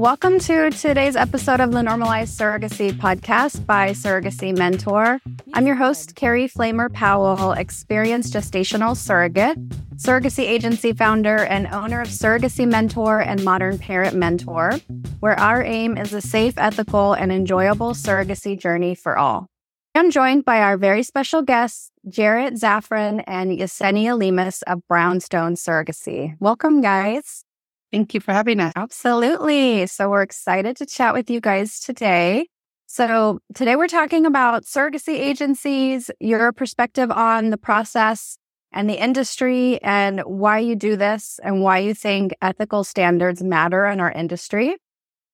Welcome 0.00 0.38
to 0.38 0.70
today's 0.70 1.14
episode 1.14 1.60
of 1.60 1.72
the 1.72 1.80
Normalize 1.80 2.34
Surrogacy 2.34 2.90
podcast 2.90 3.66
by 3.66 3.90
Surrogacy 3.90 4.56
Mentor. 4.56 5.20
I'm 5.52 5.66
your 5.66 5.76
host, 5.76 6.14
Carey 6.14 6.48
Flamer-Powell, 6.48 7.52
experienced 7.52 8.32
gestational 8.32 8.96
surrogate, 8.96 9.58
surrogacy 9.96 10.44
agency 10.44 10.94
founder, 10.94 11.36
and 11.36 11.66
owner 11.66 12.00
of 12.00 12.08
Surrogacy 12.08 12.66
Mentor 12.66 13.20
and 13.20 13.44
Modern 13.44 13.76
Parent 13.76 14.16
Mentor, 14.16 14.80
where 15.20 15.38
our 15.38 15.62
aim 15.62 15.98
is 15.98 16.14
a 16.14 16.22
safe, 16.22 16.54
ethical, 16.56 17.12
and 17.12 17.30
enjoyable 17.30 17.92
surrogacy 17.92 18.58
journey 18.58 18.94
for 18.94 19.18
all. 19.18 19.48
I'm 19.94 20.10
joined 20.10 20.46
by 20.46 20.62
our 20.62 20.78
very 20.78 21.02
special 21.02 21.42
guests, 21.42 21.90
Jarret 22.08 22.58
Zafran 22.58 23.22
and 23.26 23.50
Yesenia 23.50 24.18
Lemus 24.18 24.62
of 24.66 24.80
Brownstone 24.88 25.56
Surrogacy. 25.56 26.36
Welcome, 26.40 26.80
guys. 26.80 27.44
Thank 27.92 28.14
you 28.14 28.20
for 28.20 28.32
having 28.32 28.60
us. 28.60 28.72
Absolutely. 28.76 29.86
So 29.86 30.10
we're 30.10 30.22
excited 30.22 30.76
to 30.76 30.86
chat 30.86 31.12
with 31.12 31.28
you 31.28 31.40
guys 31.40 31.80
today. 31.80 32.46
So 32.86 33.40
today 33.54 33.76
we're 33.76 33.88
talking 33.88 34.26
about 34.26 34.64
surrogacy 34.64 35.18
agencies, 35.18 36.10
your 36.20 36.52
perspective 36.52 37.10
on 37.10 37.50
the 37.50 37.56
process 37.56 38.36
and 38.72 38.88
the 38.88 39.02
industry 39.02 39.82
and 39.82 40.20
why 40.20 40.58
you 40.60 40.76
do 40.76 40.96
this 40.96 41.40
and 41.42 41.62
why 41.62 41.78
you 41.78 41.94
think 41.94 42.32
ethical 42.40 42.84
standards 42.84 43.42
matter 43.42 43.86
in 43.86 44.00
our 44.00 44.12
industry. 44.12 44.76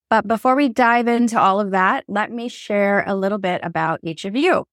But 0.09 0.27
before 0.27 0.54
we 0.54 0.68
dive 0.68 1.09
into 1.09 1.38
all 1.38 1.60
of 1.60 1.73
that, 1.73 2.04
let 2.09 2.30
me 2.30 2.48
share 2.48 3.04
a 3.07 3.15
little 3.15 3.38
bit 3.38 3.60
about 3.65 4.01
each 4.02 4.24
of 4.24 4.34
you. 4.37 4.65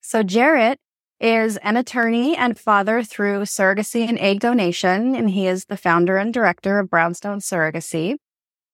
So 0.00 0.24
Jarret 0.24 0.76
is 1.22 1.56
an 1.58 1.76
attorney 1.76 2.36
and 2.36 2.58
father 2.58 3.04
through 3.04 3.42
surrogacy 3.42 4.08
and 4.08 4.18
egg 4.18 4.40
donation, 4.40 5.14
and 5.14 5.30
he 5.30 5.46
is 5.46 5.66
the 5.66 5.76
founder 5.76 6.16
and 6.16 6.34
director 6.34 6.80
of 6.80 6.90
Brownstone 6.90 7.38
Surrogacy. 7.38 8.16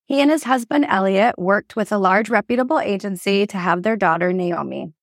He 0.07 0.23
and 0.23 0.31
his 0.31 0.45
husband, 0.45 0.87
Elliot, 0.89 1.39
worked 1.39 1.77
with 1.77 1.93
a 1.93 1.99
large 1.99 2.31
reputable 2.31 2.81
agency 2.81 3.47
to 3.49 3.59
have 3.59 3.83
their 3.83 3.97
daughter, 3.97 4.33
Naomi. 4.33 4.95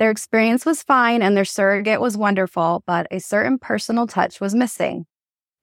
Their 0.00 0.10
experience 0.10 0.66
was 0.66 0.82
fine 0.82 1.22
and 1.22 1.36
their 1.36 1.44
surrogate 1.44 2.00
was 2.00 2.16
wonderful, 2.16 2.82
but 2.84 3.06
a 3.12 3.20
certain 3.20 3.58
personal 3.58 4.08
touch 4.08 4.40
was 4.40 4.54
missing. 4.56 5.06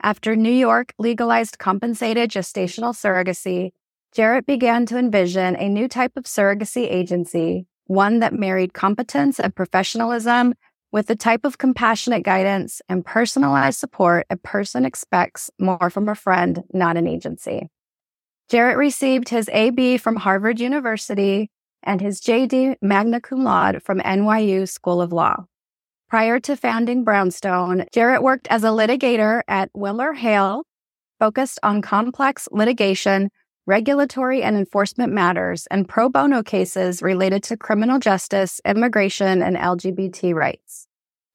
After 0.02 0.38
New 0.38 0.54
York 0.54 0.94
legalized 0.98 1.60
compensated 1.60 2.32
gestational 2.32 2.94
surrogacy, 2.94 3.72
Jarret 4.16 4.46
began 4.46 4.86
to 4.86 4.98
envision 4.98 5.58
a 5.58 5.68
new 5.68 5.90
type 5.90 6.14
of 6.16 6.24
surrogacy 6.24 6.90
agency, 6.90 7.68
one 7.88 8.20
that 8.20 8.34
married 8.34 8.74
competence 8.74 9.38
and 9.38 9.54
professionalism 9.54 10.54
with 10.96 11.08
the 11.08 11.16
type 11.18 11.44
of 11.44 11.58
compassionate 11.58 12.24
guidance 12.24 12.82
and 12.88 13.06
personalized 13.06 13.78
support 13.78 14.26
a 14.30 14.38
person 14.38 14.86
expects 14.86 15.52
more 15.60 15.90
from 15.90 16.08
a 16.08 16.16
friend, 16.16 16.64
not 16.72 16.96
an 16.96 17.06
agency. 17.06 17.68
Jarret 18.50 18.78
received 18.78 19.28
his 19.28 19.50
AB 19.50 19.98
from 19.98 20.16
Harvard 20.16 20.62
University 20.62 21.52
and 21.84 22.00
his 22.00 22.22
JD 22.22 22.78
magna 22.82 23.20
cum 23.20 23.44
laude 23.44 23.84
from 23.84 24.00
NYU 24.00 24.70
School 24.70 25.02
of 25.02 25.12
Law. 25.12 25.44
Prior 26.08 26.40
to 26.40 26.56
founding 26.56 27.04
Brownstone, 27.04 27.88
Jarret 27.94 28.24
worked 28.24 28.48
as 28.50 28.64
a 28.64 28.68
litigator 28.68 29.42
at 29.50 29.74
WilmerHale, 29.74 30.64
focused 31.20 31.60
on 31.62 31.82
complex 31.82 32.48
litigation, 32.54 33.32
regulatory 33.66 34.44
and 34.44 34.56
enforcement 34.56 35.12
matters, 35.12 35.68
and 35.72 35.88
pro 35.88 36.10
bono 36.10 36.44
cases 36.44 37.02
related 37.02 37.44
to 37.44 37.58
criminal 37.58 38.00
justice, 38.00 38.62
immigration, 38.66 39.42
and 39.42 39.56
LGBT 39.58 40.34
rights. 40.34 40.88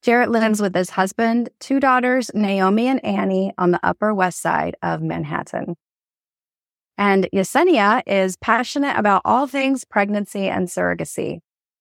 Jarret 0.05 0.31
lives 0.31 0.63
with 0.63 0.75
his 0.75 0.91
husband, 0.91 1.51
two 1.59 1.79
daughters, 1.79 2.31
Naomi 2.35 2.87
and 2.87 3.05
Annie, 3.05 3.53
on 3.59 3.71
the 3.71 3.81
Upper 3.83 4.15
West 4.15 4.41
Side 4.41 4.77
of 4.83 5.03
Manhattan. 5.03 5.77
And 6.97 7.29
Yesenia 7.35 8.03
is 8.07 8.37
passionate 8.37 8.97
about 8.99 9.23
all 9.25 9.47
things 9.47 9.85
pregnancy 9.85 10.49
and 10.49 10.69
surrogacy. 10.69 11.41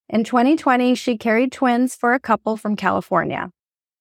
In 0.10 0.24
2020, 0.24 0.96
she 0.96 1.18
carried 1.18 1.52
twins 1.52 1.96
for 1.96 2.14
a 2.14 2.20
couple 2.20 2.58
from 2.58 2.76
California. 2.76 3.52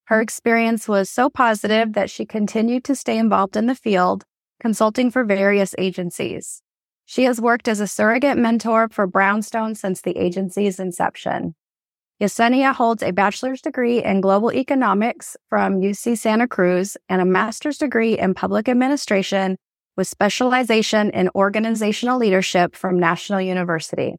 Her 0.06 0.20
experience 0.20 0.88
was 0.88 1.10
so 1.10 1.28
positive 1.28 1.92
that 1.92 2.08
she 2.08 2.24
continued 2.24 2.82
to 2.84 2.96
stay 2.96 3.18
involved 3.18 3.56
in 3.56 3.66
the 3.66 3.74
field, 3.74 4.24
consulting 4.60 5.10
for 5.10 5.24
various 5.24 5.74
agencies. 5.78 6.62
She 7.06 7.24
has 7.24 7.40
worked 7.40 7.68
as 7.68 7.80
a 7.80 7.86
surrogate 7.86 8.36
mentor 8.36 8.88
for 8.90 9.06
Brownstone 9.06 9.74
since 9.74 10.00
the 10.00 10.16
agency's 10.18 10.78
inception. 10.78 11.54
Yesenia 12.20 12.74
holds 12.74 13.02
a 13.02 13.12
bachelor's 13.12 13.62
degree 13.62 14.02
in 14.02 14.20
global 14.20 14.52
economics 14.52 15.36
from 15.48 15.80
UC 15.80 16.18
Santa 16.18 16.48
Cruz 16.48 16.96
and 17.08 17.22
a 17.22 17.24
master's 17.24 17.78
degree 17.78 18.18
in 18.18 18.34
public 18.34 18.68
administration 18.68 19.56
with 19.96 20.08
specialization 20.08 21.10
in 21.10 21.30
organizational 21.34 22.18
leadership 22.18 22.74
from 22.74 22.98
National 22.98 23.40
University. 23.40 24.16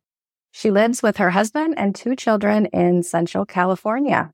She 0.51 0.71
lives 0.71 1.03
with 1.03 1.17
her 1.17 1.29
husband 1.29 1.75
and 1.77 1.93
two 1.93 2.15
children 2.15 2.67
in 2.67 3.03
Central 3.03 3.45
California. 3.45 4.31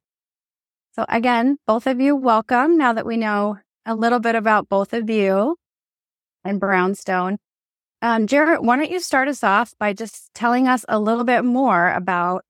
So 0.94 1.06
again, 1.10 1.58
both 1.68 1.88
of 1.88 2.00
you 2.00 2.16
welcome 2.16 2.78
now 2.78 2.94
that 2.94 3.06
we 3.06 3.18
know 3.18 3.58
a 3.86 3.96
little 3.96 4.20
bit 4.20 4.36
about 4.36 4.70
both 4.70 4.94
of 4.94 5.10
you 5.10 5.58
and 6.46 6.60
Brownstone. 6.60 7.38
Um, 8.02 8.28
Jarret, 8.28 8.64
why 8.64 8.78
don't 8.78 8.92
you 8.92 9.00
start 9.00 9.28
us 9.28 9.44
off 9.44 9.74
by 9.80 9.94
just 9.94 10.34
telling 10.34 10.68
us 10.68 10.86
a 10.88 11.00
little 11.00 11.24
bit 11.24 11.44
more 11.44 11.92
about 11.92 12.46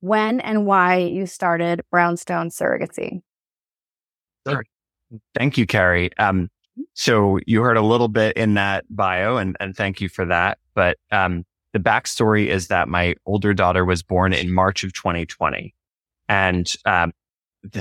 when 0.00 0.40
and 0.40 0.66
why 0.66 0.96
you 0.96 1.26
started 1.26 1.82
Brownstone 1.90 2.50
Surrogacy. 2.50 3.22
Sure. 4.46 4.64
Thank 5.34 5.56
you, 5.56 5.66
Carey. 5.66 6.10
Um, 6.18 6.48
so 6.94 7.38
you 7.46 7.62
heard 7.62 7.76
a 7.76 7.82
little 7.82 8.08
bit 8.08 8.36
in 8.36 8.54
that 8.54 8.84
bio 8.90 9.36
and, 9.36 9.56
and 9.60 9.76
thank 9.76 10.00
you 10.00 10.08
for 10.08 10.24
that. 10.26 10.58
But, 10.74 10.98
um, 11.10 11.44
the 11.72 11.78
backstory 11.78 12.46
is 12.46 12.68
that 12.68 12.88
my 12.88 13.14
older 13.26 13.52
daughter 13.52 13.84
was 13.84 14.02
born 14.02 14.32
in 14.32 14.52
March 14.52 14.82
of 14.82 14.92
2020. 14.92 15.74
And, 16.28 16.74
um, 16.84 17.12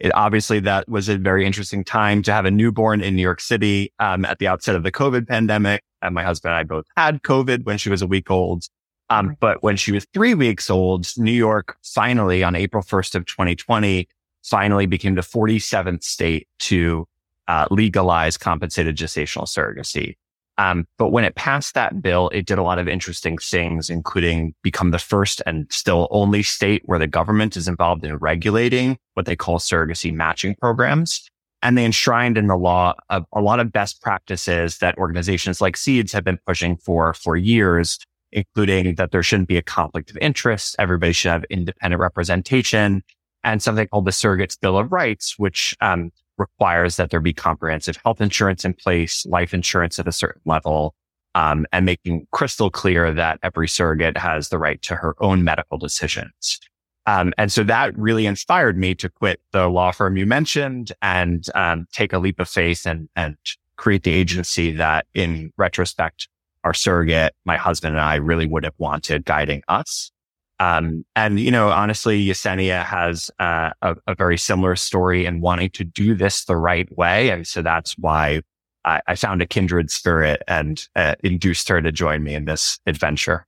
it, 0.00 0.12
obviously 0.14 0.60
that 0.60 0.88
was 0.88 1.08
a 1.08 1.18
very 1.18 1.46
interesting 1.46 1.84
time 1.84 2.22
to 2.22 2.32
have 2.32 2.44
a 2.44 2.50
newborn 2.50 3.00
in 3.00 3.16
New 3.16 3.22
York 3.22 3.40
City, 3.40 3.92
um, 3.98 4.24
at 4.24 4.38
the 4.38 4.46
outset 4.46 4.74
of 4.74 4.82
the 4.82 4.92
COVID 4.92 5.28
pandemic. 5.28 5.82
And 6.02 6.14
my 6.14 6.22
husband 6.22 6.52
and 6.52 6.58
I 6.58 6.64
both 6.64 6.86
had 6.96 7.22
COVID 7.22 7.64
when 7.64 7.78
she 7.78 7.90
was 7.90 8.02
a 8.02 8.06
week 8.06 8.30
old. 8.30 8.64
Um, 9.10 9.36
but 9.40 9.62
when 9.62 9.76
she 9.76 9.90
was 9.90 10.06
three 10.14 10.34
weeks 10.34 10.70
old, 10.70 11.06
New 11.16 11.32
York 11.32 11.76
finally 11.82 12.44
on 12.44 12.54
April 12.54 12.82
1st 12.82 13.16
of 13.16 13.26
2020, 13.26 14.08
finally 14.44 14.86
became 14.86 15.16
the 15.16 15.20
47th 15.20 16.04
state 16.04 16.48
to 16.60 17.06
uh, 17.48 17.66
legalize 17.70 18.36
compensated 18.36 18.96
gestational 18.96 19.46
surrogacy. 19.46 20.14
Um, 20.60 20.86
but 20.98 21.08
when 21.08 21.24
it 21.24 21.36
passed 21.36 21.72
that 21.72 22.02
bill, 22.02 22.28
it 22.34 22.44
did 22.44 22.58
a 22.58 22.62
lot 22.62 22.78
of 22.78 22.86
interesting 22.86 23.38
things, 23.38 23.88
including 23.88 24.54
become 24.62 24.90
the 24.90 24.98
first 24.98 25.40
and 25.46 25.66
still 25.72 26.06
only 26.10 26.42
state 26.42 26.82
where 26.84 26.98
the 26.98 27.06
government 27.06 27.56
is 27.56 27.66
involved 27.66 28.04
in 28.04 28.14
regulating 28.18 28.98
what 29.14 29.24
they 29.24 29.36
call 29.36 29.58
surrogacy 29.58 30.12
matching 30.12 30.54
programs. 30.60 31.26
And 31.62 31.78
they 31.78 31.86
enshrined 31.86 32.36
in 32.36 32.46
the 32.46 32.56
law 32.56 32.92
a, 33.08 33.24
a 33.32 33.40
lot 33.40 33.58
of 33.58 33.72
best 33.72 34.02
practices 34.02 34.76
that 34.78 34.98
organizations 34.98 35.62
like 35.62 35.78
Seeds 35.78 36.12
have 36.12 36.24
been 36.24 36.38
pushing 36.46 36.76
for 36.76 37.14
for 37.14 37.36
years 37.36 37.98
including 38.32 38.94
that 38.94 39.10
there 39.10 39.24
shouldn't 39.24 39.48
be 39.48 39.56
a 39.56 39.62
conflict 39.62 40.08
of 40.08 40.16
interest. 40.20 40.76
Everybody 40.78 41.12
should 41.12 41.32
have 41.32 41.42
independent 41.50 42.00
representation 42.00 43.02
and 43.42 43.60
something 43.60 43.88
called 43.88 44.04
the 44.04 44.12
Surrogates 44.12 44.60
Bill 44.60 44.78
of 44.78 44.92
Rights, 44.92 45.36
which 45.36 45.76
um, 45.80 46.12
requires 46.40 46.96
that 46.96 47.10
there 47.10 47.20
be 47.20 47.32
comprehensive 47.32 47.96
health 48.04 48.20
insurance 48.20 48.64
in 48.64 48.74
place, 48.74 49.24
life 49.26 49.54
insurance 49.54 50.00
at 50.00 50.08
a 50.08 50.12
certain 50.12 50.42
level, 50.44 50.94
um, 51.36 51.66
and 51.72 51.86
making 51.86 52.26
crystal 52.32 52.70
clear 52.70 53.12
that 53.12 53.38
every 53.44 53.68
surrogate 53.68 54.16
has 54.16 54.48
the 54.48 54.58
right 54.58 54.82
to 54.82 54.96
her 54.96 55.14
own 55.20 55.44
medical 55.44 55.78
decisions. 55.78 56.58
Um, 57.06 57.32
and 57.38 57.52
so 57.52 57.62
that 57.64 57.96
really 57.96 58.26
inspired 58.26 58.76
me 58.76 58.94
to 58.96 59.08
quit 59.08 59.40
the 59.52 59.68
law 59.68 59.92
firm 59.92 60.16
you 60.16 60.26
mentioned 60.26 60.92
and 61.02 61.44
um, 61.54 61.86
take 61.92 62.12
a 62.12 62.18
leap 62.18 62.40
of 62.40 62.48
faith 62.48 62.86
and, 62.86 63.08
and 63.14 63.36
create 63.76 64.02
the 64.02 64.12
agency 64.12 64.72
that 64.72 65.06
in 65.14 65.52
retrospect 65.56 66.28
our 66.64 66.74
surrogate, 66.74 67.34
my 67.44 67.56
husband 67.56 67.94
and 67.94 68.04
I 68.04 68.16
really 68.16 68.46
would 68.46 68.64
have 68.64 68.74
wanted 68.78 69.24
guiding 69.24 69.62
us. 69.68 70.12
Um, 70.60 71.06
and 71.16 71.40
you 71.40 71.50
know, 71.50 71.70
honestly, 71.70 72.22
Yesenia 72.22 72.84
has 72.84 73.30
uh, 73.40 73.70
a, 73.80 73.96
a, 74.06 74.14
very 74.14 74.36
similar 74.36 74.76
story 74.76 75.24
in 75.24 75.40
wanting 75.40 75.70
to 75.70 75.84
do 75.84 76.14
this 76.14 76.44
the 76.44 76.56
right 76.56 76.86
way, 76.98 77.30
and 77.30 77.46
so 77.46 77.62
that's 77.62 77.96
why 77.96 78.42
I, 78.84 79.00
I 79.06 79.14
found 79.14 79.40
a 79.40 79.46
kindred 79.46 79.90
spirit 79.90 80.42
and 80.46 80.86
uh, 80.94 81.14
induced 81.24 81.66
her 81.70 81.80
to 81.80 81.90
join 81.90 82.22
me 82.22 82.34
in 82.34 82.44
this 82.44 82.78
adventure. 82.84 83.46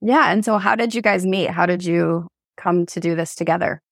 Yeah, 0.00 0.32
and 0.32 0.42
so 0.42 0.56
how 0.56 0.76
did 0.76 0.94
you 0.94 1.02
guys 1.02 1.26
meet? 1.26 1.50
How 1.50 1.66
did 1.66 1.84
you 1.84 2.26
come 2.56 2.86
to 2.86 3.00
do 3.00 3.14
this 3.14 3.34
together? 3.34 3.82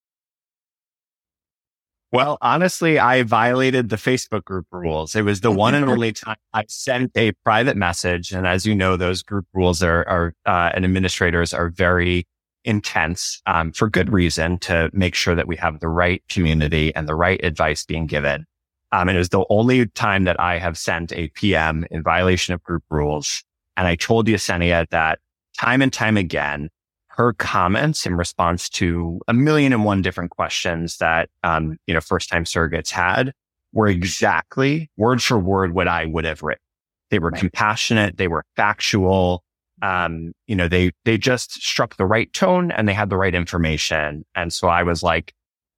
Well, 2.11 2.39
honestly, 2.41 2.99
I 2.99 3.25
violated 3.25 3.91
the 3.91 3.97
Facebook 3.97 4.45
group 4.45 4.67
rules. 4.73 5.15
It 5.15 5.23
was 5.23 5.43
the 5.43 5.51
one 5.51 5.75
and 5.75 5.85
only 5.87 6.13
time 6.15 6.37
I 6.55 6.65
sent 6.67 7.11
a 7.15 7.33
private 7.45 7.77
message. 7.77 8.33
And 8.33 8.47
as 8.47 8.65
you 8.65 8.75
know, 8.75 8.97
those 8.97 9.23
group 9.23 9.45
rules 9.53 9.83
are, 9.83 10.09
are 10.09 10.33
uh, 10.47 10.73
and 10.75 10.87
administrators 10.87 11.53
are 11.53 11.69
very 11.69 12.27
intense 12.69 13.41
um, 13.47 13.73
for 13.73 13.89
good 13.89 14.13
reason 14.13 14.59
to 14.59 14.91
make 14.93 15.15
sure 15.15 15.35
that 15.35 15.49
we 15.49 15.57
have 15.57 15.81
the 15.81 15.89
right 15.89 16.23
community 16.29 16.95
and 16.95 17.09
the 17.09 17.15
right 17.15 17.43
advice 17.43 17.85
being 17.85 18.07
given. 18.07 18.45
Um, 18.93 19.09
and 19.09 19.17
it 19.17 19.19
was 19.19 19.31
the 19.31 19.45
only 19.51 19.87
time 19.89 20.25
that 20.25 20.39
I 20.39 20.59
have 20.59 20.79
sent 20.79 21.13
a 21.13 21.29
PM 21.29 21.87
in 21.91 22.03
violation 22.03 22.55
of 22.55 22.63
group 22.63 22.85
rules. 22.91 23.43
And 23.77 23.87
I 23.87 23.97
told 23.97 24.27
Yesenia 24.27 24.89
that 24.91 25.19
time 25.57 25.83
and 25.83 25.93
time 25.93 26.17
again, 26.17 26.69
her 27.09 27.33
comments 27.33 28.07
in 28.07 28.15
response 28.15 28.69
to 28.69 29.21
a 29.27 29.35
million 29.35 29.73
and 29.73 29.85
one 29.85 30.03
different 30.03 30.31
questions 30.31 30.99
that, 30.99 31.29
um, 31.43 31.77
you 31.87 31.95
know, 31.95 32.01
first 32.01 32.29
time 32.29 32.45
surrogates 32.45 32.91
had 32.91 33.33
were 33.73 33.89
exactly 33.89 34.91
word 34.97 35.23
for 35.23 35.39
word 35.39 35.75
what 35.75 35.89
I 35.89 36.07
would 36.07 36.25
have 36.25 36.43
written. 36.43 36.63
They 37.11 37.19
were 37.19 37.31
right. 37.31 37.41
compassionate. 37.41 38.17
They 38.17 38.29
were 38.29 38.45
factual. 38.57 39.43
Um, 39.83 40.33
you 40.47 40.57
know, 40.57 40.69
they, 40.69 40.93
they 41.05 41.19
just 41.19 41.53
struck 41.53 41.97
the 41.97 42.07
right 42.07 42.33
tone 42.33 42.71
and 42.71 42.89
they 42.89 42.93
had 42.93 43.11
the 43.11 43.17
right 43.17 43.35
information. 43.35 44.25
And 44.35 44.53
so 44.53 44.69
I 44.69 44.83
was 44.83 45.03
like, 45.03 45.33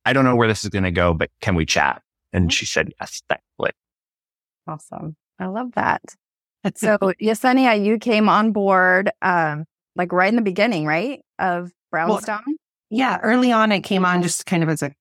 I 0.05 0.13
don't 0.13 0.25
know 0.25 0.37
where 0.37 0.49
this 0.49 0.65
is 0.65 0.71
going 0.71 0.85
to 0.85 0.91
go, 0.91 1.13
but 1.13 1.31
can 1.41 1.55
we 1.55 1.67
chat? 1.67 2.03
And 2.33 2.45
mm-hmm. 2.45 2.51
she 2.51 2.67
said, 2.67 2.93
yes, 3.01 3.23
thankfully. 3.29 3.73
Awesome. 4.67 5.17
I 5.39 5.47
love 5.47 5.73
that. 5.75 6.03
So 6.77 6.99
Yesenia, 6.99 7.83
you 7.83 7.99
came 7.99 8.29
on 8.29 8.53
board, 8.53 9.11
um, 9.23 9.65
like 9.97 10.13
right 10.13 10.29
in 10.29 10.37
the 10.37 10.43
beginning, 10.43 10.87
right? 10.87 11.21
Of 11.39 11.73
Brownstone. 11.91 12.43
Well, 12.47 12.57
yeah. 12.91 13.19
Early 13.23 13.51
on, 13.53 13.73
I 13.73 13.81
came 13.81 14.05
on 14.05 14.23
just 14.23 14.47
kind 14.47 14.63
of 14.63 14.69
as 14.69 14.83
a 14.83 14.93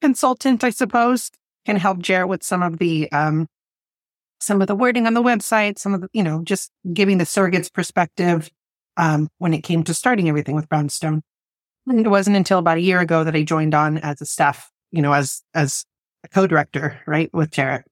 consultant, 0.00 0.62
I 0.62 0.70
suppose, 0.70 1.30
and 1.66 1.78
help 1.78 1.98
Jarret 1.98 2.28
with 2.28 2.42
some 2.42 2.62
of 2.62 2.78
the, 2.78 3.10
um, 3.12 3.48
some 4.40 4.60
of 4.60 4.68
the 4.68 4.74
wording 4.74 5.06
on 5.06 5.14
the 5.14 5.22
website, 5.22 5.78
some 5.78 5.94
of 5.94 6.00
the, 6.00 6.08
you 6.12 6.22
know, 6.22 6.42
just 6.44 6.70
giving 6.92 7.18
the 7.18 7.24
surrogates 7.24 7.72
perspective, 7.72 8.50
um, 8.96 9.28
when 9.38 9.54
it 9.54 9.62
came 9.62 9.82
to 9.84 9.94
starting 9.94 10.28
everything 10.28 10.54
with 10.54 10.68
Brownstone. 10.68 11.22
And 11.86 12.04
it 12.04 12.08
wasn't 12.08 12.36
until 12.36 12.58
about 12.58 12.76
a 12.76 12.82
year 12.82 13.00
ago 13.00 13.24
that 13.24 13.34
I 13.34 13.42
joined 13.42 13.74
on 13.74 13.98
as 13.98 14.20
a 14.20 14.26
staff, 14.26 14.70
you 14.90 15.00
know, 15.00 15.12
as, 15.12 15.42
as 15.54 15.84
a 16.24 16.28
co-director, 16.28 17.00
right, 17.06 17.30
with 17.32 17.50
Jarret. 17.50 17.82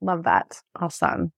Love 0.00 0.24
that. 0.24 0.60
Awesome. 0.78 1.32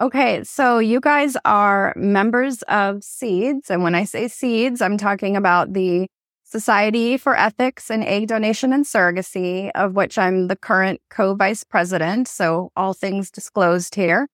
Okay, 0.00 0.44
so 0.44 0.78
you 0.78 1.00
guys 1.00 1.36
are 1.44 1.92
members 1.96 2.62
of 2.62 3.02
SEEDS. 3.02 3.68
And 3.68 3.82
when 3.82 3.94
I 3.94 4.04
say 4.04 4.26
SEEDS, 4.26 4.80
I'm 4.80 4.96
talking 4.96 5.36
about 5.36 5.72
the 5.72 6.06
Society 6.50 7.18
for 7.18 7.36
Ethics 7.36 7.90
in 7.90 8.02
Egg 8.02 8.28
Donation 8.28 8.72
and 8.72 8.86
Surrogacy, 8.86 9.70
of 9.74 9.94
which 9.94 10.16
I'm 10.16 10.48
the 10.48 10.56
current 10.56 11.02
co 11.10 11.34
vice 11.34 11.62
president. 11.62 12.26
So, 12.26 12.72
all 12.74 12.94
things 12.94 13.30
disclosed 13.30 13.94
here. 13.94 14.28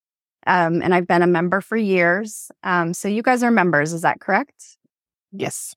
Um, 0.46 0.80
and 0.80 0.94
I've 0.94 1.08
been 1.08 1.22
a 1.22 1.26
member 1.26 1.60
for 1.60 1.76
years. 1.76 2.52
Um, 2.62 2.94
so, 2.94 3.08
you 3.08 3.20
guys 3.20 3.42
are 3.42 3.50
members, 3.50 3.92
is 3.92 4.02
that 4.02 4.20
correct? 4.20 4.78
Yes. 5.32 5.74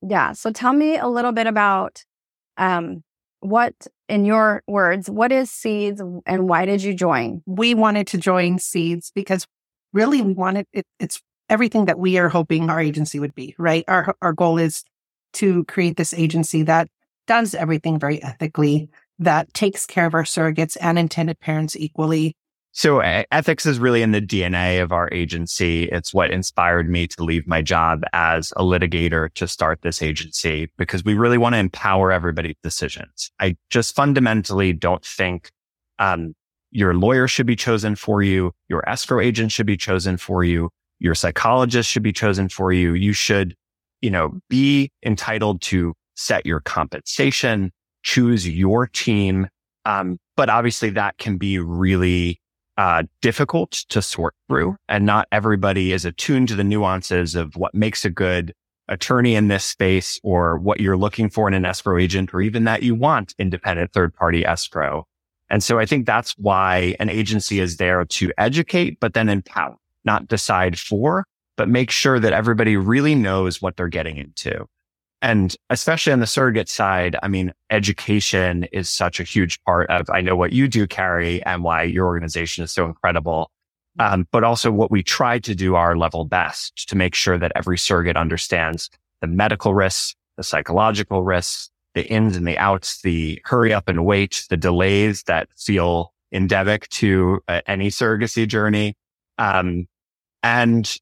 Yeah. 0.00 0.30
So, 0.30 0.52
tell 0.52 0.72
me 0.72 0.96
a 0.96 1.08
little 1.08 1.32
bit 1.32 1.48
about 1.48 2.04
um, 2.56 3.02
what, 3.40 3.74
in 4.08 4.24
your 4.24 4.62
words, 4.68 5.10
what 5.10 5.32
is 5.32 5.50
Seeds 5.50 6.00
and 6.24 6.48
why 6.48 6.66
did 6.66 6.84
you 6.84 6.94
join? 6.94 7.42
We 7.46 7.74
wanted 7.74 8.06
to 8.08 8.18
join 8.18 8.60
Seeds 8.60 9.10
because 9.12 9.48
really 9.92 10.22
we 10.22 10.34
wanted 10.34 10.66
it, 10.72 10.86
it's 11.00 11.20
everything 11.48 11.86
that 11.86 11.98
we 11.98 12.16
are 12.18 12.28
hoping 12.28 12.70
our 12.70 12.80
agency 12.80 13.18
would 13.18 13.34
be, 13.34 13.56
right? 13.58 13.84
Our, 13.88 14.14
our 14.22 14.32
goal 14.32 14.58
is 14.58 14.84
to 15.34 15.64
create 15.64 15.96
this 15.96 16.14
agency 16.14 16.62
that 16.64 16.88
does 17.26 17.54
everything 17.54 17.98
very 17.98 18.22
ethically, 18.22 18.88
that 19.18 19.52
takes 19.54 19.86
care 19.86 20.06
of 20.06 20.14
our 20.14 20.24
surrogates 20.24 20.76
and 20.80 20.98
intended 20.98 21.38
parents 21.40 21.76
equally, 21.76 22.36
so 22.74 23.00
ethics 23.00 23.66
is 23.66 23.78
really 23.78 24.00
in 24.00 24.12
the 24.12 24.20
DNA 24.20 24.82
of 24.82 24.92
our 24.92 25.10
agency. 25.12 25.84
It's 25.84 26.14
what 26.14 26.30
inspired 26.30 26.88
me 26.88 27.06
to 27.08 27.22
leave 27.22 27.46
my 27.46 27.60
job 27.60 28.02
as 28.14 28.50
a 28.56 28.62
litigator 28.62 29.32
to 29.34 29.46
start 29.46 29.82
this 29.82 30.00
agency 30.00 30.70
because 30.78 31.04
we 31.04 31.12
really 31.12 31.36
want 31.36 31.54
to 31.54 31.58
empower 31.58 32.10
everybody's 32.10 32.56
decisions. 32.62 33.30
I 33.38 33.56
just 33.68 33.94
fundamentally 33.94 34.72
don't 34.72 35.04
think, 35.04 35.50
um, 35.98 36.34
your 36.70 36.94
lawyer 36.94 37.28
should 37.28 37.46
be 37.46 37.56
chosen 37.56 37.94
for 37.94 38.22
you. 38.22 38.52
Your 38.70 38.88
escrow 38.88 39.20
agent 39.20 39.52
should 39.52 39.66
be 39.66 39.76
chosen 39.76 40.16
for 40.16 40.42
you. 40.42 40.70
Your 40.98 41.14
psychologist 41.14 41.90
should 41.90 42.02
be 42.02 42.12
chosen 42.12 42.48
for 42.48 42.72
you. 42.72 42.94
You 42.94 43.12
should, 43.12 43.54
you 44.02 44.10
know, 44.10 44.38
be 44.50 44.90
entitled 45.04 45.62
to 45.62 45.94
set 46.14 46.44
your 46.44 46.60
compensation, 46.60 47.72
choose 48.02 48.46
your 48.46 48.86
team. 48.86 49.48
Um, 49.86 50.18
but 50.36 50.50
obviously 50.50 50.90
that 50.90 51.18
can 51.18 51.38
be 51.38 51.58
really 51.58 52.40
uh, 52.76 53.04
difficult 53.20 53.72
to 53.88 54.02
sort 54.02 54.34
through 54.48 54.76
and 54.88 55.04
not 55.04 55.28
everybody 55.30 55.92
is 55.92 56.04
attuned 56.04 56.48
to 56.48 56.54
the 56.54 56.64
nuances 56.64 57.34
of 57.34 57.54
what 57.56 57.74
makes 57.74 58.04
a 58.04 58.10
good 58.10 58.52
attorney 58.88 59.34
in 59.34 59.48
this 59.48 59.64
space 59.64 60.18
or 60.22 60.58
what 60.58 60.80
you're 60.80 60.96
looking 60.96 61.30
for 61.30 61.48
in 61.48 61.54
an 61.54 61.64
escrow 61.64 61.98
agent 61.98 62.32
or 62.34 62.40
even 62.40 62.64
that 62.64 62.82
you 62.82 62.94
want 62.94 63.34
independent 63.38 63.92
third 63.92 64.14
party 64.14 64.44
escrow. 64.44 65.06
And 65.50 65.62
so 65.62 65.78
I 65.78 65.86
think 65.86 66.06
that's 66.06 66.32
why 66.38 66.96
an 66.98 67.10
agency 67.10 67.60
is 67.60 67.76
there 67.76 68.04
to 68.04 68.32
educate, 68.38 68.98
but 69.00 69.12
then 69.12 69.28
empower, 69.28 69.76
not 70.04 70.26
decide 70.26 70.78
for, 70.78 71.26
but 71.56 71.68
make 71.68 71.90
sure 71.90 72.18
that 72.18 72.32
everybody 72.32 72.76
really 72.76 73.14
knows 73.14 73.60
what 73.60 73.76
they're 73.76 73.88
getting 73.88 74.16
into. 74.16 74.66
And 75.20 75.54
especially 75.70 76.12
on 76.12 76.18
the 76.18 76.26
surrogate 76.26 76.68
side, 76.68 77.16
I 77.22 77.28
mean, 77.28 77.52
education 77.70 78.64
is 78.72 78.90
such 78.90 79.20
a 79.20 79.24
huge 79.24 79.62
part 79.62 79.88
of, 79.88 80.10
I 80.10 80.20
know 80.20 80.34
what 80.34 80.52
you 80.52 80.66
do, 80.66 80.86
Carey, 80.86 81.42
and 81.44 81.62
why 81.62 81.84
your 81.84 82.06
organization 82.06 82.64
is 82.64 82.72
so 82.72 82.86
incredible. 82.86 83.50
Um, 83.98 84.26
but 84.32 84.42
also 84.42 84.72
what 84.72 84.90
we 84.90 85.02
try 85.02 85.38
to 85.40 85.54
do 85.54 85.74
our 85.74 85.96
level 85.96 86.24
best 86.24 86.88
to 86.88 86.96
make 86.96 87.14
sure 87.14 87.38
that 87.38 87.52
every 87.54 87.78
surrogate 87.78 88.16
understands 88.16 88.90
the 89.20 89.26
medical 89.26 89.74
risks, 89.74 90.16
the 90.36 90.42
psychological 90.42 91.22
risks, 91.22 91.70
the 91.94 92.06
ins 92.08 92.36
and 92.36 92.48
the 92.48 92.58
outs, 92.58 93.02
the 93.02 93.40
hurry 93.44 93.72
up 93.72 93.88
and 93.88 94.04
wait, 94.04 94.44
the 94.48 94.56
delays 94.56 95.24
that 95.24 95.48
feel 95.58 96.12
endemic 96.32 96.88
to 96.88 97.40
uh, 97.48 97.60
any 97.66 97.90
surrogacy 97.90 98.48
journey. 98.48 98.96
Um, 99.38 99.86
and 100.42 100.96